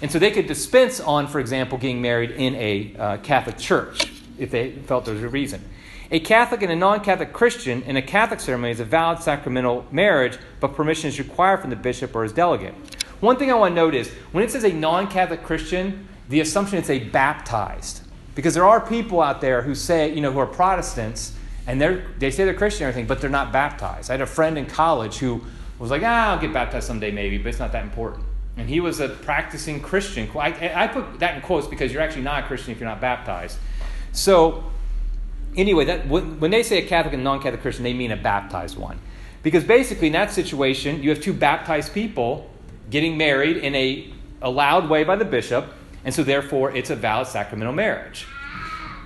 And 0.02 0.12
so 0.12 0.20
they 0.20 0.32
could 0.32 0.48
dispense 0.48 1.00
on, 1.00 1.28
for 1.28 1.40
example, 1.40 1.78
getting 1.78 2.02
married 2.02 2.32
in 2.32 2.56
a 2.56 2.96
uh, 2.98 3.18
Catholic 3.18 3.58
church 3.58 4.12
if 4.38 4.52
they 4.52 4.72
felt 4.72 5.06
there 5.06 5.14
was 5.14 5.24
a 5.24 5.30
reason. 5.30 5.64
A 6.12 6.20
Catholic 6.20 6.62
and 6.62 6.72
a 6.72 6.76
non 6.76 7.02
Catholic 7.02 7.34
Christian 7.34 7.84
in 7.84 7.98
a 7.98 8.02
Catholic 8.02 8.40
ceremony 8.40 8.72
is 8.72 8.80
a 8.80 8.86
valid 8.86 9.22
sacramental 9.22 9.86
marriage, 9.92 10.38
but 10.60 10.74
permission 10.74 11.10
is 11.10 11.20
required 11.20 11.62
from 11.62 11.70
the 11.70 11.76
bishop 11.76 12.16
or 12.16 12.24
his 12.24 12.34
delegate. 12.34 12.74
One 13.20 13.38
thing 13.38 13.52
I 13.52 13.56
want 13.56 13.72
to 13.72 13.76
note 13.76 13.94
is 13.94 14.10
when 14.32 14.44
it 14.44 14.52
says 14.52 14.64
a 14.64 14.74
non 14.74 15.08
Catholic 15.08 15.44
Christian, 15.44 16.08
the 16.30 16.40
assumption 16.40 16.78
it's 16.80 16.90
a 16.90 17.00
baptized. 17.00 18.02
Because 18.40 18.54
there 18.54 18.64
are 18.66 18.80
people 18.80 19.20
out 19.20 19.42
there 19.42 19.64
who 19.64 19.76
say, 19.76 20.14
you 20.14 20.22
know, 20.22 20.32
who 20.32 20.40
are 20.40 20.48
Protestants, 20.48 21.34
and 21.68 21.82
they're, 21.82 22.06
they 22.20 22.32
say 22.32 22.46
they're 22.46 22.54
Christian 22.54 22.86
and 22.86 22.92
everything, 22.92 23.06
but 23.06 23.20
they're 23.20 23.30
not 23.30 23.52
baptized. 23.52 24.10
I 24.10 24.14
had 24.14 24.22
a 24.22 24.26
friend 24.26 24.58
in 24.58 24.66
college 24.66 25.18
who 25.18 25.42
was 25.78 25.92
like, 25.92 26.04
ah, 26.06 26.30
I'll 26.30 26.40
get 26.40 26.54
baptized 26.54 26.88
someday 26.88 27.12
maybe, 27.12 27.38
but 27.38 27.50
it's 27.50 27.60
not 27.60 27.74
that 27.74 27.84
important. 27.84 28.24
And 28.56 28.70
he 28.70 28.80
was 28.80 29.02
a 29.02 29.10
practicing 29.10 29.82
Christian. 29.82 30.30
I, 30.38 30.72
I 30.74 30.88
put 30.88 31.20
that 31.20 31.36
in 31.36 31.42
quotes 31.42 31.68
because 31.68 31.92
you're 31.92 32.02
actually 32.02 32.22
not 32.22 32.46
a 32.46 32.48
Christian 32.48 32.72
if 32.72 32.80
you're 32.80 32.88
not 32.88 33.02
baptized. 33.02 33.58
So, 34.14 34.64
anyway, 35.58 35.84
that, 35.84 36.08
when 36.08 36.50
they 36.50 36.64
say 36.64 36.78
a 36.78 36.88
Catholic 36.88 37.16
and 37.16 37.26
non 37.26 37.42
Catholic 37.42 37.62
Christian, 37.62 37.84
they 37.84 37.94
mean 37.94 38.12
a 38.12 38.16
baptized 38.16 38.78
one. 38.78 39.00
Because 39.44 39.66
basically, 39.66 40.08
in 40.08 40.14
that 40.14 40.32
situation, 40.32 41.04
you 41.04 41.10
have 41.10 41.20
two 41.20 41.34
baptized 41.34 41.94
people 41.94 42.50
getting 42.90 43.18
married 43.18 43.58
in 43.58 43.76
a 43.76 44.14
allowed 44.42 44.88
way 44.88 45.04
by 45.04 45.18
the 45.18 45.26
bishop, 45.26 45.74
and 46.04 46.14
so 46.14 46.24
therefore 46.24 46.72
it's 46.76 46.90
a 46.90 46.96
valid 46.96 47.28
sacramental 47.28 47.74
marriage. 47.74 48.26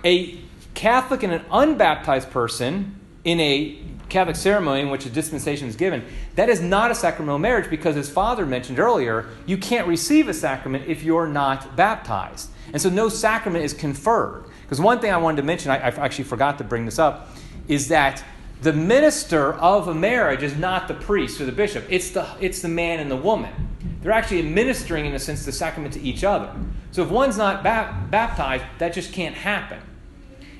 a 0.04 0.38
Catholic 0.74 1.24
and 1.24 1.34
an 1.34 1.46
unbaptized 1.52 2.32
person 2.32 3.00
in 3.24 3.40
a 3.40 3.80
Catholic 4.10 4.36
ceremony 4.36 4.82
in 4.82 4.90
which 4.90 5.06
a 5.06 5.10
dispensation 5.10 5.68
is 5.68 5.76
given, 5.76 6.04
that 6.36 6.50
is 6.50 6.62
not 6.62 6.92
a 6.92 6.96
sacramental 6.96 7.40
marriage 7.40 7.70
because, 7.70 7.98
as 7.98 8.10
Father 8.10 8.46
mentioned 8.46 8.80
earlier, 8.80 9.28
you 9.46 9.58
can't 9.58 9.88
receive 9.88 10.28
a 10.28 10.34
sacrament 10.34 10.88
if 10.88 11.04
you're 11.04 11.28
not 11.28 11.76
baptized. 11.76 12.50
And 12.72 12.82
so 12.82 12.90
no 12.90 13.10
sacrament 13.10 13.66
is 13.66 13.74
conferred. 13.74 14.46
Because 14.62 14.80
one 14.80 15.00
thing 15.00 15.12
I 15.12 15.18
wanted 15.18 15.38
to 15.38 15.44
mention, 15.44 15.72
I, 15.72 15.78
I 15.78 15.88
actually 15.90 16.26
forgot 16.26 16.58
to 16.60 16.64
bring 16.64 16.86
this 16.86 17.00
up, 17.00 17.30
is 17.68 17.88
that 17.90 18.24
the 18.64 18.74
minister 18.74 19.54
of 19.54 19.88
a 19.88 19.94
marriage 19.94 20.42
is 20.42 20.56
not 20.56 20.88
the 20.88 20.94
priest 20.94 21.40
or 21.42 21.46
the 21.46 21.52
bishop, 21.52 21.86
it's 21.90 22.12
the, 22.12 22.28
it's 22.40 22.62
the 22.62 22.70
man 22.70 23.00
and 23.00 23.12
the 23.12 23.18
woman. 23.18 23.54
They're 24.02 24.12
actually 24.12 24.40
administering, 24.40 25.06
in 25.06 25.14
a 25.14 25.20
sense, 25.20 25.46
the 25.46 25.52
sacrament 25.52 25.94
to 25.94 26.02
each 26.02 26.24
other. 26.24 26.54
So 26.92 27.04
if 27.04 27.10
one's 27.10 27.38
not 27.38 27.64
ba- 27.64 28.08
baptized, 28.10 28.64
that 28.80 28.94
just 28.94 29.14
can't 29.14 29.36
happen. 29.36 29.80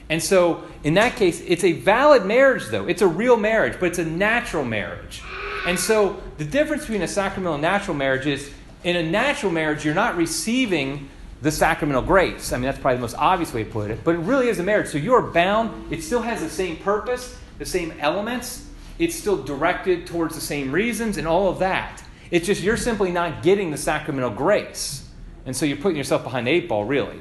And 0.10 0.22
so, 0.22 0.64
in 0.84 0.96
that 0.96 1.16
case, 1.16 1.42
it's 1.42 1.64
a 1.64 1.72
valid 1.72 2.26
marriage, 2.26 2.68
though. 2.68 2.88
It's 2.88 3.02
a 3.02 3.08
real 3.08 3.38
marriage, 3.38 3.80
but 3.80 3.88
it's 3.88 4.00
a 4.00 4.06
natural 4.06 4.66
marriage. 4.66 5.22
And 5.66 5.80
so, 5.80 6.22
the 6.38 6.46
difference 6.46 6.84
between 6.84 7.02
a 7.02 7.08
sacramental 7.08 7.54
and 7.54 7.62
natural 7.62 7.96
marriage 7.96 8.26
is 8.26 8.52
in 8.84 8.96
a 8.98 9.04
natural 9.04 9.52
marriage, 9.52 9.86
you're 9.86 9.96
not 9.96 10.18
receiving 10.18 11.10
the 11.42 11.52
sacramental 11.52 12.02
grace. 12.02 12.52
I 12.52 12.58
mean, 12.58 12.66
that's 12.66 12.80
probably 12.80 12.98
the 12.98 13.02
most 13.02 13.16
obvious 13.16 13.54
way 13.54 13.64
to 13.64 13.70
put 13.70 13.92
it, 13.92 14.04
but 14.04 14.16
it 14.16 14.20
really 14.20 14.50
is 14.50 14.60
a 14.60 14.64
marriage. 14.64 14.90
So, 14.90 14.98
you're 14.98 15.22
bound, 15.22 15.92
it 15.92 16.04
still 16.04 16.22
has 16.22 16.42
the 16.42 16.50
same 16.50 16.78
purpose, 16.78 17.38
the 17.60 17.66
same 17.66 17.94
elements, 18.00 18.68
it's 19.00 19.16
still 19.16 19.42
directed 19.42 20.08
towards 20.08 20.36
the 20.36 20.42
same 20.42 20.72
reasons, 20.72 21.18
and 21.18 21.28
all 21.28 21.50
of 21.50 21.60
that. 21.60 22.04
It's 22.32 22.48
just 22.48 22.62
you're 22.62 22.78
simply 22.78 23.12
not 23.12 23.44
getting 23.44 23.72
the 23.72 23.78
sacramental 23.78 24.32
grace. 24.32 25.08
And 25.46 25.56
so, 25.56 25.66
you're 25.66 25.78
putting 25.78 25.98
yourself 25.98 26.24
behind 26.24 26.48
the 26.48 26.52
eight 26.52 26.70
ball, 26.70 26.86
really. 26.86 27.20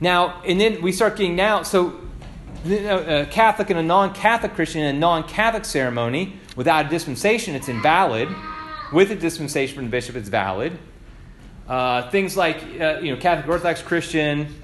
Now, 0.00 0.42
and 0.42 0.60
then 0.60 0.82
we 0.82 0.92
start 0.92 1.16
getting 1.16 1.36
now, 1.36 1.62
so 1.62 2.00
a 2.64 3.26
Catholic 3.30 3.70
and 3.70 3.78
a 3.78 3.82
non 3.82 4.12
Catholic 4.14 4.54
Christian 4.54 4.82
in 4.82 4.96
a 4.96 4.98
non 4.98 5.26
Catholic 5.28 5.64
ceremony, 5.64 6.34
without 6.56 6.86
a 6.86 6.88
dispensation, 6.88 7.54
it's 7.54 7.68
invalid. 7.68 8.28
With 8.92 9.10
a 9.10 9.16
dispensation 9.16 9.74
from 9.74 9.84
the 9.86 9.90
bishop, 9.90 10.16
it's 10.16 10.28
valid. 10.28 10.78
Uh, 11.68 12.08
things 12.10 12.36
like, 12.36 12.62
uh, 12.80 13.00
you 13.02 13.12
know, 13.12 13.20
Catholic 13.20 13.48
Orthodox 13.48 13.82
Christian. 13.82 14.54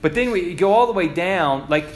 But 0.00 0.14
then 0.14 0.30
we 0.30 0.54
go 0.54 0.72
all 0.72 0.86
the 0.86 0.92
way 0.92 1.08
down, 1.08 1.66
like, 1.68 1.86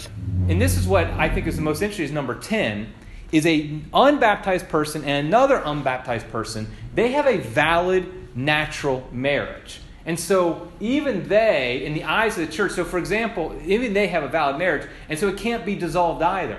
and 0.48 0.61
this 0.61 0.76
is 0.76 0.87
what 0.87 1.07
I 1.09 1.28
think 1.28 1.46
is 1.46 1.57
the 1.57 1.62
most 1.62 1.83
interesting 1.83 2.07
is 2.07 2.12
number 2.12 2.35
10, 2.35 2.92
is 3.31 3.46
a 3.46 3.81
unbaptized 3.94 4.68
person 4.68 5.05
and 5.05 5.26
another 5.26 5.62
unbaptized 5.64 6.31
person, 6.31 6.68
they 6.94 7.12
have 7.12 7.26
a 7.26 7.38
valid 7.38 8.37
natural 8.37 9.09
marriage. 9.12 9.81
And 10.05 10.18
so, 10.18 10.70
even 10.81 11.28
they, 11.28 11.85
in 11.85 11.94
the 11.94 12.05
eyes 12.05 12.37
of 12.37 12.46
the 12.46 12.52
church, 12.52 12.72
so 12.72 12.85
for 12.85 12.98
example, 12.98 13.57
even 13.64 13.92
they 13.92 14.09
have 14.09 14.24
a 14.24 14.28
valid 14.28 14.59
marriage, 14.59 14.88
and 15.09 15.18
so 15.18 15.28
it 15.28 15.37
can't 15.37 15.64
be 15.64 15.76
dissolved 15.76 16.22
either. 16.22 16.59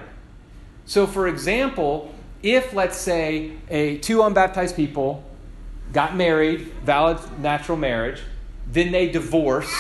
So, 0.86 1.06
for 1.06 1.28
example, 1.28 2.14
if, 2.42 2.74
let's 2.74 2.98
say, 2.98 3.52
a, 3.70 3.98
two 3.98 4.20
unbaptized 4.20 4.76
people 4.76 5.24
got 5.92 6.16
married, 6.16 6.62
valid 6.84 7.20
natural 7.40 7.78
marriage, 7.78 8.22
then 8.68 8.92
they 8.92 9.10
divorced, 9.10 9.76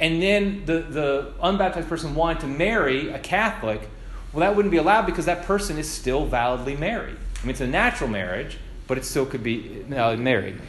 and 0.00 0.22
then 0.22 0.64
the, 0.64 0.80
the 0.80 1.32
unbaptized 1.42 1.88
person 1.88 2.14
wanted 2.14 2.40
to 2.40 2.46
marry 2.46 3.10
a 3.10 3.18
Catholic, 3.18 3.88
well, 4.32 4.40
that 4.40 4.56
wouldn't 4.56 4.72
be 4.72 4.78
allowed 4.78 5.06
because 5.06 5.26
that 5.26 5.44
person 5.44 5.78
is 5.78 5.88
still 5.88 6.24
validly 6.24 6.74
married. 6.74 7.16
I 7.38 7.42
mean, 7.42 7.50
it's 7.50 7.60
a 7.60 7.66
natural 7.66 8.08
marriage, 8.08 8.58
but 8.86 8.98
it 8.98 9.04
still 9.04 9.26
could 9.26 9.42
be 9.42 9.84
married. 9.88 10.60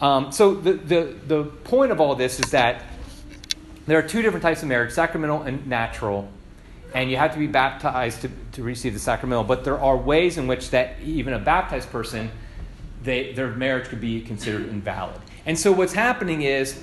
Um, 0.00 0.30
so 0.30 0.54
the, 0.54 0.74
the, 0.74 1.16
the 1.26 1.44
point 1.44 1.90
of 1.90 2.00
all 2.00 2.14
this 2.14 2.38
is 2.38 2.50
that 2.52 2.82
there 3.86 3.98
are 3.98 4.02
two 4.02 4.22
different 4.22 4.42
types 4.42 4.62
of 4.62 4.68
marriage 4.68 4.92
sacramental 4.92 5.42
and 5.42 5.66
natural 5.66 6.28
and 6.94 7.10
you 7.10 7.16
have 7.16 7.32
to 7.32 7.38
be 7.38 7.46
baptized 7.46 8.20
to, 8.22 8.30
to 8.52 8.62
receive 8.62 8.92
the 8.92 8.98
sacramental 8.98 9.44
but 9.44 9.64
there 9.64 9.78
are 9.78 9.96
ways 9.96 10.38
in 10.38 10.46
which 10.46 10.70
that 10.70 11.00
even 11.02 11.32
a 11.32 11.38
baptized 11.38 11.90
person 11.90 12.30
they, 13.02 13.32
their 13.32 13.48
marriage 13.50 13.88
could 13.88 14.00
be 14.00 14.20
considered 14.20 14.68
invalid 14.68 15.20
and 15.46 15.58
so 15.58 15.72
what's 15.72 15.92
happening 15.92 16.42
is 16.42 16.82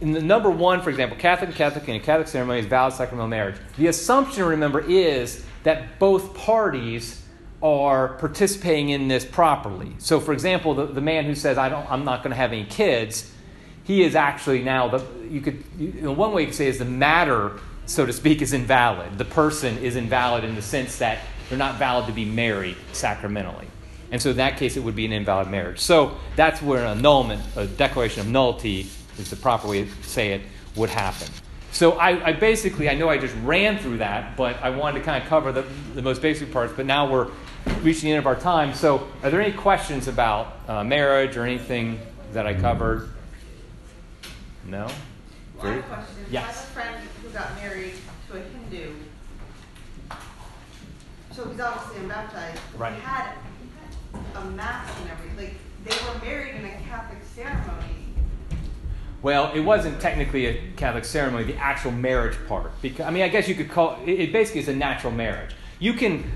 in 0.00 0.12
the 0.12 0.22
number 0.22 0.50
one 0.50 0.80
for 0.80 0.90
example 0.90 1.16
catholic 1.16 1.48
and 1.48 1.56
catholic 1.56 1.88
and 1.88 2.02
catholic 2.02 2.28
ceremony 2.28 2.60
is 2.60 2.66
valid 2.66 2.92
sacramental 2.92 3.28
marriage 3.28 3.56
the 3.78 3.86
assumption 3.86 4.44
remember 4.44 4.80
is 4.80 5.44
that 5.62 5.98
both 5.98 6.34
parties 6.34 7.22
are 7.64 8.08
participating 8.18 8.90
in 8.90 9.08
this 9.08 9.24
properly. 9.24 9.94
So, 9.96 10.20
for 10.20 10.34
example, 10.34 10.74
the, 10.74 10.84
the 10.84 11.00
man 11.00 11.24
who 11.24 11.34
says, 11.34 11.56
I 11.56 11.70
don't, 11.70 11.90
I'm 11.90 12.04
not 12.04 12.22
going 12.22 12.30
to 12.30 12.36
have 12.36 12.52
any 12.52 12.66
kids, 12.66 13.32
he 13.84 14.02
is 14.02 14.14
actually 14.14 14.62
now, 14.62 14.88
the, 14.88 15.04
you 15.30 15.40
could, 15.40 15.64
you 15.78 16.12
one 16.12 16.32
way 16.32 16.42
you 16.42 16.48
could 16.48 16.54
say 16.54 16.68
is 16.68 16.78
the 16.78 16.84
matter, 16.84 17.58
so 17.86 18.04
to 18.04 18.12
speak, 18.12 18.42
is 18.42 18.52
invalid. 18.52 19.16
The 19.16 19.24
person 19.24 19.78
is 19.78 19.96
invalid 19.96 20.44
in 20.44 20.54
the 20.54 20.62
sense 20.62 20.98
that 20.98 21.20
they're 21.48 21.56
not 21.56 21.78
valid 21.78 22.06
to 22.06 22.12
be 22.12 22.26
married 22.26 22.76
sacramentally. 22.92 23.66
And 24.10 24.20
so, 24.20 24.30
in 24.30 24.36
that 24.36 24.58
case, 24.58 24.76
it 24.76 24.80
would 24.80 24.94
be 24.94 25.06
an 25.06 25.12
invalid 25.12 25.48
marriage. 25.48 25.80
So, 25.80 26.18
that's 26.36 26.60
where 26.60 26.84
an 26.84 26.98
annulment, 26.98 27.40
a 27.56 27.66
declaration 27.66 28.20
of 28.20 28.26
nullity, 28.26 28.88
is 29.18 29.30
the 29.30 29.36
proper 29.36 29.68
way 29.68 29.84
to 29.84 29.90
say 30.02 30.32
it, 30.32 30.42
would 30.76 30.90
happen. 30.90 31.28
So 31.72 31.92
I, 31.92 32.28
I, 32.28 32.32
basically, 32.32 32.88
I 32.88 32.94
know 32.94 33.08
I 33.08 33.18
just 33.18 33.34
ran 33.42 33.78
through 33.78 33.98
that, 33.98 34.36
but 34.36 34.62
I 34.62 34.70
wanted 34.70 35.00
to 35.00 35.04
kind 35.04 35.22
of 35.22 35.28
cover 35.28 35.50
the, 35.50 35.64
the 35.94 36.02
most 36.02 36.22
basic 36.22 36.52
parts. 36.52 36.72
But 36.76 36.86
now 36.86 37.10
we're 37.10 37.28
reaching 37.82 38.08
the 38.08 38.12
end 38.12 38.20
of 38.20 38.26
our 38.26 38.36
time. 38.36 38.74
So, 38.74 39.08
are 39.22 39.30
there 39.30 39.40
any 39.40 39.52
questions 39.52 40.06
about 40.06 40.56
uh, 40.68 40.84
marriage 40.84 41.36
or 41.36 41.44
anything 41.44 42.00
that 42.32 42.46
I 42.46 42.54
covered? 42.54 43.08
No? 44.66 44.88
One 45.58 45.82
question. 45.82 46.14
Yes. 46.30 46.44
I 46.44 46.46
have 46.46 46.56
a 46.56 46.58
friend 46.58 47.08
who 47.22 47.28
got 47.30 47.54
married 47.56 47.94
to 48.30 48.36
a 48.36 48.40
Hindu. 48.40 48.92
So 51.32 51.48
he's 51.48 51.58
obviously 51.58 52.04
unbaptized. 52.04 52.60
Right. 52.76 52.94
He 52.94 53.00
had, 53.00 53.34
he 53.60 54.20
had 54.20 54.44
a 54.44 54.50
mass 54.50 54.88
and 55.00 55.10
everything. 55.10 55.36
Like, 55.36 55.54
they 55.84 55.96
were 56.06 56.24
married 56.24 56.54
in 56.54 56.64
a 56.64 56.72
Catholic 56.88 57.18
ceremony. 57.34 57.93
Well, 59.24 59.50
it 59.54 59.60
wasn't 59.60 60.02
technically 60.02 60.44
a 60.44 60.60
Catholic 60.76 61.06
ceremony, 61.06 61.44
the 61.44 61.56
actual 61.56 61.92
marriage 61.92 62.36
part. 62.46 62.70
Because 62.82 63.06
I 63.06 63.10
mean, 63.10 63.22
I 63.22 63.28
guess 63.28 63.48
you 63.48 63.54
could 63.54 63.70
call 63.70 63.98
it, 64.04 64.10
it 64.10 64.32
basically 64.34 64.60
is 64.60 64.68
a 64.68 64.76
natural 64.76 65.14
marriage. 65.14 65.54
You 65.78 65.94
can 65.94 66.30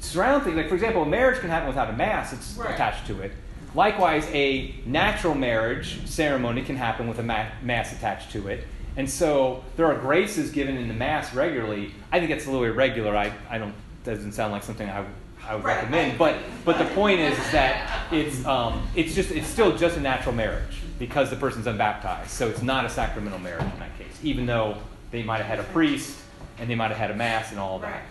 surround 0.00 0.42
things. 0.42 0.56
Like, 0.56 0.68
for 0.68 0.74
example, 0.74 1.04
a 1.04 1.06
marriage 1.06 1.38
can 1.38 1.50
happen 1.50 1.68
without 1.68 1.88
a 1.88 1.92
mass 1.92 2.32
it's 2.32 2.56
right. 2.56 2.74
attached 2.74 3.06
to 3.06 3.20
it. 3.20 3.30
Likewise, 3.76 4.26
a 4.32 4.74
natural 4.86 5.36
marriage 5.36 6.04
ceremony 6.08 6.62
can 6.62 6.74
happen 6.74 7.06
with 7.06 7.20
a 7.20 7.22
mass 7.22 7.92
attached 7.92 8.32
to 8.32 8.48
it. 8.48 8.64
And 8.96 9.08
so 9.08 9.62
there 9.76 9.86
are 9.86 9.94
graces 9.94 10.50
given 10.50 10.76
in 10.76 10.88
the 10.88 10.94
mass 10.94 11.32
regularly. 11.32 11.92
I 12.10 12.18
think 12.18 12.32
it's 12.32 12.46
a 12.46 12.50
little 12.50 12.66
irregular. 12.66 13.16
I, 13.16 13.32
I 13.48 13.58
don't 13.58 13.74
doesn't 14.02 14.32
sound 14.32 14.50
like 14.52 14.64
something 14.64 14.90
I, 14.90 15.06
I 15.46 15.54
would 15.54 15.62
right. 15.62 15.76
recommend. 15.76 16.18
But 16.18 16.38
but 16.64 16.76
the 16.76 16.86
point 16.86 17.20
is, 17.20 17.38
is 17.38 17.52
that 17.52 18.12
it's 18.12 18.44
um, 18.46 18.84
it's 18.96 19.14
just 19.14 19.30
it's 19.30 19.46
still 19.46 19.76
just 19.76 19.96
a 19.96 20.00
natural 20.00 20.34
marriage 20.34 20.79
because 21.00 21.30
the 21.30 21.36
person's 21.36 21.66
unbaptized. 21.66 22.30
So 22.30 22.46
it's 22.46 22.62
not 22.62 22.84
a 22.84 22.90
sacramental 22.90 23.40
marriage 23.40 23.64
in 23.64 23.78
that 23.80 23.98
case, 23.98 24.16
even 24.22 24.46
though 24.46 24.76
they 25.10 25.24
might 25.24 25.38
have 25.38 25.46
had 25.46 25.58
a 25.58 25.64
priest 25.72 26.20
and 26.58 26.68
they 26.70 26.74
might 26.76 26.88
have 26.88 26.98
had 26.98 27.10
a 27.10 27.14
mass 27.14 27.50
and 27.50 27.58
all 27.58 27.80
that. 27.80 28.04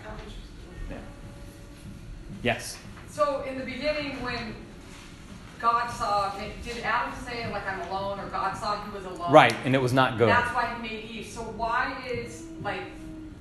Right. 0.90 1.00
Yes. 2.42 2.78
So 3.10 3.44
in 3.48 3.60
the 3.60 3.66
beginning, 3.66 4.22
when 4.24 4.56
God 5.60 5.90
saw, 5.90 6.34
did 6.64 6.80
Adam 6.84 7.14
say 7.26 7.52
like 7.52 7.68
I'm 7.68 7.82
alone, 7.90 8.20
or 8.20 8.28
God 8.28 8.58
saw 8.58 8.84
he 8.84 8.92
was 8.92 9.06
alone? 9.06 9.32
Right, 9.32 9.54
and 9.66 9.76
it 9.76 9.82
was 9.82 9.94
not 9.94 10.18
good. 10.18 10.30
That's 10.30 10.54
why 10.56 10.74
he 10.74 10.82
made 10.82 11.06
Eve. 11.12 11.28
So 11.28 11.42
why 11.42 12.02
is 12.10 12.48
like 12.64 12.82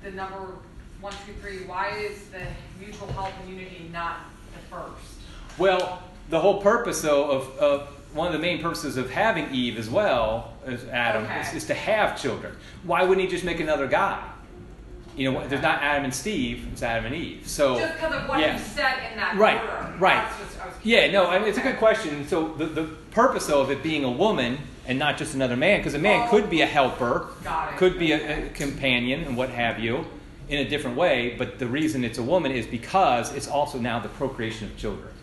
the 0.03 0.11
number 0.11 0.57
one, 0.99 1.13
two, 1.25 1.33
three? 1.41 1.65
Why 1.65 1.89
is 1.97 2.25
the 2.25 2.45
mutual 2.77 3.07
help 3.13 3.31
and 3.41 3.49
unity 3.49 3.89
not 3.91 4.17
the 4.53 4.75
first? 4.75 5.21
Well, 5.57 6.03
the 6.29 6.39
whole 6.39 6.61
purpose 6.61 7.01
though 7.01 7.31
of, 7.31 7.57
of 7.57 7.98
one 8.13 8.27
of 8.27 8.33
the 8.33 8.39
main 8.39 8.61
purposes 8.61 8.97
of 8.97 9.09
having 9.09 9.53
Eve 9.53 9.77
as 9.77 9.89
well 9.89 10.53
as 10.65 10.83
Adam 10.85 11.23
okay. 11.23 11.41
is, 11.41 11.53
is 11.53 11.65
to 11.65 11.73
have 11.73 12.19
children. 12.19 12.55
Why 12.83 13.03
wouldn't 13.03 13.25
he 13.25 13.31
just 13.31 13.43
make 13.43 13.59
another 13.59 13.87
guy? 13.87 14.23
you 15.19 15.29
know, 15.29 15.45
there's 15.47 15.61
not 15.61 15.81
Adam 15.81 16.05
and 16.05 16.13
Steve, 16.13 16.65
it's 16.71 16.81
Adam 16.81 17.07
and 17.07 17.15
Eve. 17.15 17.45
So 17.45 17.77
just 17.77 17.95
because 17.95 18.15
of 18.15 18.29
what 18.29 18.39
yeah. 18.39 18.53
you 18.53 18.59
said 18.59 19.11
in 19.11 19.17
that 19.17 19.35
right, 19.35 19.61
order. 19.61 19.93
right, 19.99 20.25
yeah, 20.81 21.11
no, 21.11 21.27
I 21.27 21.39
mean, 21.39 21.49
it's 21.49 21.57
a 21.57 21.61
good 21.61 21.77
question. 21.77 22.25
So 22.25 22.53
the, 22.53 22.65
the 22.65 22.83
purpose 23.11 23.47
though 23.47 23.61
of 23.61 23.69
it 23.69 23.83
being 23.83 24.05
a 24.05 24.11
woman 24.11 24.57
and 24.87 24.97
not 24.97 25.17
just 25.17 25.33
another 25.33 25.57
man, 25.57 25.81
because 25.81 25.93
a 25.93 25.99
man 25.99 26.25
oh, 26.25 26.31
could 26.31 26.49
be 26.49 26.61
a 26.61 26.65
helper, 26.65 27.27
could 27.75 27.99
be 27.99 28.13
a, 28.13 28.45
a, 28.47 28.49
companion, 28.51 29.25
and 29.25 29.35
what 29.35 29.49
have 29.49 29.79
you, 29.79 30.05
in 30.47 30.65
a 30.65 30.69
different 30.69 30.95
way. 30.95 31.35
But 31.37 31.59
the 31.59 31.67
reason 31.67 32.05
it's 32.05 32.17
a 32.17 32.23
woman 32.23 32.53
is 32.53 32.65
because 32.65 33.33
it's 33.35 33.47
also 33.47 33.77
now 33.77 33.99
the 33.99 34.09
procreation 34.09 34.67
of 34.67 34.77
children. 34.77 35.13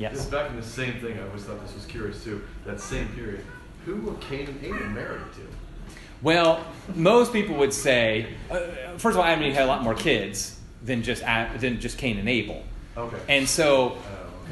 Okay. 0.00 0.14
Yes. 0.14 0.16
Just 0.16 0.30
back 0.30 0.50
in 0.50 0.56
the 0.56 0.62
same 0.62 0.94
thing, 1.00 1.18
I 1.18 1.26
always 1.26 1.44
thought 1.44 1.60
this 1.60 1.74
was 1.74 1.84
curious 1.84 2.24
too. 2.24 2.42
That 2.64 2.80
same 2.80 3.08
period, 3.08 3.44
who 3.84 3.96
were 3.96 4.14
Cain 4.14 4.48
and 4.48 4.64
Abel 4.64 4.86
married 4.88 5.20
to? 5.34 5.94
Well, 6.22 6.64
most 6.94 7.32
people 7.32 7.56
would 7.56 7.72
say, 7.72 8.34
uh, 8.50 8.60
first 8.96 9.14
of 9.14 9.18
all, 9.18 9.24
Adam 9.24 9.40
and 9.40 9.48
Eve 9.48 9.54
had 9.54 9.64
a 9.64 9.66
lot 9.66 9.82
more 9.82 9.94
kids 9.94 10.58
than 10.82 11.02
just 11.02 11.22
than 11.22 11.80
just 11.80 11.98
Cain 11.98 12.18
and 12.18 12.28
Abel. 12.28 12.62
Okay. 12.96 13.18
And 13.28 13.46
so, 13.46 13.98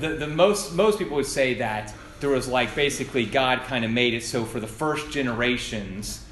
the, 0.01 0.11
the 0.11 0.27
most 0.27 0.75
most 0.75 0.99
people 0.99 1.17
would 1.17 1.27
say 1.27 1.55
that 1.55 1.95
there 2.21 2.31
was 2.31 2.47
like 2.47 2.75
basically 2.75 3.25
God 3.25 3.61
kind 3.63 3.85
of 3.85 3.91
made 3.91 4.13
it 4.13 4.25
so 4.25 4.45
for 4.45 4.61
the 4.61 4.67
first 4.67 5.11
generations 5.11 6.25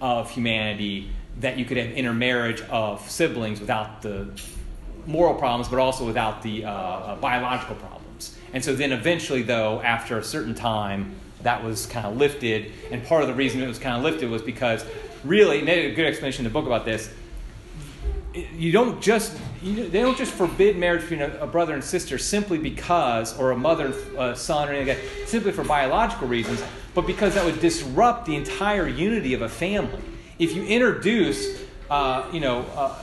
of 0.00 0.30
humanity 0.30 1.10
that 1.40 1.58
you 1.58 1.64
could 1.64 1.78
have 1.78 1.90
intermarriage 1.92 2.60
of 2.62 3.08
siblings 3.10 3.60
without 3.60 4.02
the 4.02 4.28
moral 5.06 5.34
problems, 5.34 5.68
but 5.68 5.78
also 5.78 6.06
without 6.06 6.42
the 6.42 6.64
uh, 6.64 6.70
uh, 6.70 7.16
biological 7.16 7.74
problems. 7.76 8.01
And 8.52 8.64
so 8.64 8.74
then 8.74 8.92
eventually, 8.92 9.42
though, 9.42 9.80
after 9.80 10.18
a 10.18 10.24
certain 10.24 10.54
time, 10.54 11.14
that 11.42 11.64
was 11.64 11.86
kind 11.86 12.06
of 12.06 12.16
lifted. 12.16 12.72
And 12.90 13.04
part 13.04 13.22
of 13.22 13.28
the 13.28 13.34
reason 13.34 13.62
it 13.62 13.68
was 13.68 13.78
kind 13.78 13.96
of 13.96 14.02
lifted 14.02 14.30
was 14.30 14.42
because 14.42 14.84
really, 15.24 15.60
and 15.60 15.68
a 15.68 15.94
good 15.94 16.06
explanation 16.06 16.44
in 16.44 16.52
the 16.52 16.58
book 16.58 16.66
about 16.66 16.84
this. 16.84 17.12
You 18.34 18.72
don't 18.72 19.02
just 19.02 19.36
you, 19.62 19.88
they 19.88 20.00
don't 20.00 20.16
just 20.16 20.32
forbid 20.32 20.76
marriage 20.76 21.02
between 21.02 21.22
a, 21.22 21.38
a 21.38 21.46
brother 21.46 21.74
and 21.74 21.84
sister 21.84 22.18
simply 22.18 22.58
because, 22.58 23.38
or 23.38 23.50
a 23.50 23.56
mother 23.56 23.86
and 23.86 24.18
uh, 24.18 24.34
son, 24.34 24.68
or 24.68 24.72
anything 24.72 24.96
like 24.96 25.18
that, 25.18 25.28
simply 25.28 25.52
for 25.52 25.64
biological 25.64 26.26
reasons, 26.26 26.62
but 26.94 27.06
because 27.06 27.34
that 27.34 27.44
would 27.44 27.60
disrupt 27.60 28.26
the 28.26 28.34
entire 28.34 28.88
unity 28.88 29.34
of 29.34 29.42
a 29.42 29.48
family. 29.48 30.00
If 30.38 30.56
you 30.56 30.64
introduce, 30.64 31.62
uh, 31.90 32.26
you 32.32 32.40
know, 32.40 32.64
uh, 32.74 32.94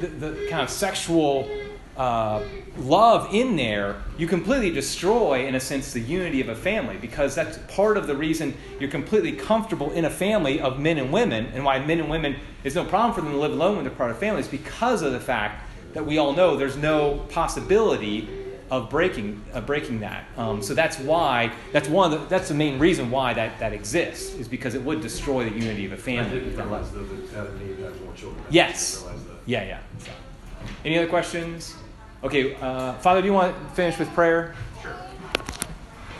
the, 0.00 0.06
the 0.06 0.46
kind 0.48 0.62
of 0.62 0.70
sexual 0.70 1.48
uh, 1.96 2.42
love 2.78 3.34
in 3.34 3.56
there, 3.56 4.02
you 4.16 4.26
completely 4.26 4.70
destroy, 4.70 5.46
in 5.46 5.54
a 5.54 5.60
sense, 5.60 5.92
the 5.92 6.00
unity 6.00 6.40
of 6.40 6.48
a 6.48 6.54
family 6.54 6.96
because 6.96 7.34
that's 7.34 7.58
part 7.74 7.96
of 7.96 8.06
the 8.06 8.16
reason 8.16 8.54
you're 8.78 8.90
completely 8.90 9.32
comfortable 9.32 9.90
in 9.92 10.04
a 10.04 10.10
family 10.10 10.60
of 10.60 10.78
men 10.78 10.98
and 10.98 11.12
women, 11.12 11.46
and 11.54 11.64
why 11.64 11.78
men 11.78 12.00
and 12.00 12.08
women, 12.08 12.36
it's 12.64 12.74
no 12.74 12.84
problem 12.84 13.14
for 13.14 13.20
them 13.20 13.32
to 13.32 13.38
live 13.38 13.52
alone 13.52 13.76
when 13.76 13.84
they're 13.84 13.94
part 13.94 14.10
of 14.10 14.18
families 14.18 14.48
because 14.48 15.02
of 15.02 15.12
the 15.12 15.20
fact 15.20 15.66
that 15.92 16.06
we 16.06 16.18
all 16.18 16.32
know 16.32 16.56
there's 16.56 16.76
no 16.76 17.18
possibility 17.30 18.28
of 18.70 18.88
breaking, 18.88 19.44
uh, 19.52 19.60
breaking 19.60 19.98
that. 20.00 20.24
Um, 20.36 20.62
so 20.62 20.74
that's 20.74 20.96
why, 21.00 21.52
that's 21.72 21.88
one 21.88 22.12
of 22.12 22.20
the, 22.20 22.26
that's 22.28 22.48
the 22.48 22.54
main 22.54 22.78
reason 22.78 23.10
why 23.10 23.34
that, 23.34 23.58
that 23.58 23.72
exists, 23.72 24.34
is 24.36 24.46
because 24.46 24.74
it 24.76 24.82
would 24.82 25.00
destroy 25.00 25.50
the 25.50 25.58
unity 25.58 25.86
of 25.86 25.92
a 25.92 25.96
family. 25.96 26.38
didn't 26.38 26.56
realize 26.56 26.90
though 26.92 27.02
that 27.02 27.34
Adam 27.34 27.56
and 27.56 27.70
Eve 27.70 27.78
had 27.80 28.00
more 28.04 28.14
children. 28.14 28.42
I 28.48 28.52
Yes. 28.52 28.94
didn't 29.02 29.08
realize 29.08 29.26
that. 29.26 29.36
Yeah, 29.46 29.64
yeah. 29.64 29.78
So. 29.98 30.10
Any 30.84 30.96
other 30.96 31.08
questions? 31.08 31.74
Okay, 32.24 32.54
uh, 32.56 32.94
Father, 32.94 33.20
do 33.20 33.26
you 33.26 33.34
want 33.34 33.54
to 33.54 33.74
finish 33.74 33.98
with 33.98 34.08
prayer? 34.14 34.54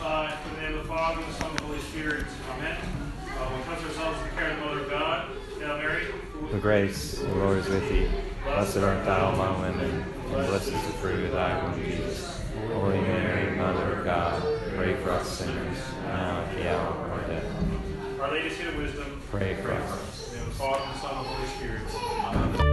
Uh, 0.02 0.36
in 0.44 0.54
the 0.56 0.62
name 0.62 0.78
of 0.78 0.82
the 0.82 0.88
Father, 0.88 1.22
and 1.22 1.30
the 1.30 1.36
Son, 1.36 1.50
and 1.50 1.58
the 1.58 1.62
Holy 1.64 1.78
Spirit. 1.78 2.26
Amen. 2.52 2.76
Uh, 3.38 3.50
we'll 3.50 3.76
put 3.76 3.84
ourselves 3.86 4.18
in 4.20 4.24
the 4.28 4.34
care 4.34 4.50
of 4.50 4.58
the 4.58 4.64
Mother 4.66 4.80
of 4.80 4.90
God. 4.90 5.28
Hail 5.58 5.78
Mary. 5.78 6.06
The 6.52 6.58
grace, 6.58 7.18
the 7.18 7.28
Lord 7.36 7.58
is 7.58 7.68
with 7.68 7.88
thee. 7.88 8.08
Blessed 8.44 8.78
art 8.78 9.04
thou 9.06 9.32
among 9.32 9.62
women, 9.62 10.04
and 10.24 10.30
blessed 10.30 10.68
is 10.68 10.72
the 10.72 10.92
fruit 10.94 11.24
of 11.24 11.32
thy 11.32 11.62
womb, 11.62 11.82
Jesus. 11.82 12.42
Holy 12.72 13.00
Mary, 13.00 13.56
Mother 13.56 13.94
of 13.94 14.04
God, 14.04 14.42
pray 14.76 14.94
for 14.96 15.10
us 15.12 15.38
sinners, 15.38 15.78
now 16.04 16.40
and 16.40 16.50
at 16.50 16.62
the 16.62 16.70
hour 16.70 16.88
of 16.88 17.12
our 17.12 17.28
death. 17.28 18.20
Our 18.20 18.30
Lady, 18.32 18.50
Seat 18.50 18.66
of 18.66 18.76
Wisdom. 18.76 19.22
Pray 19.30 19.54
for 19.54 19.72
us. 19.72 20.32
In 20.32 20.32
the 20.32 20.40
name 20.40 20.48
of 20.48 20.52
the 20.52 20.58
Father, 20.58 20.84
and 20.84 20.94
the 20.94 20.98
Son, 20.98 21.16
and 21.16 21.24
the 21.24 21.30
Holy 21.30 21.48
Spirit. 22.58 22.69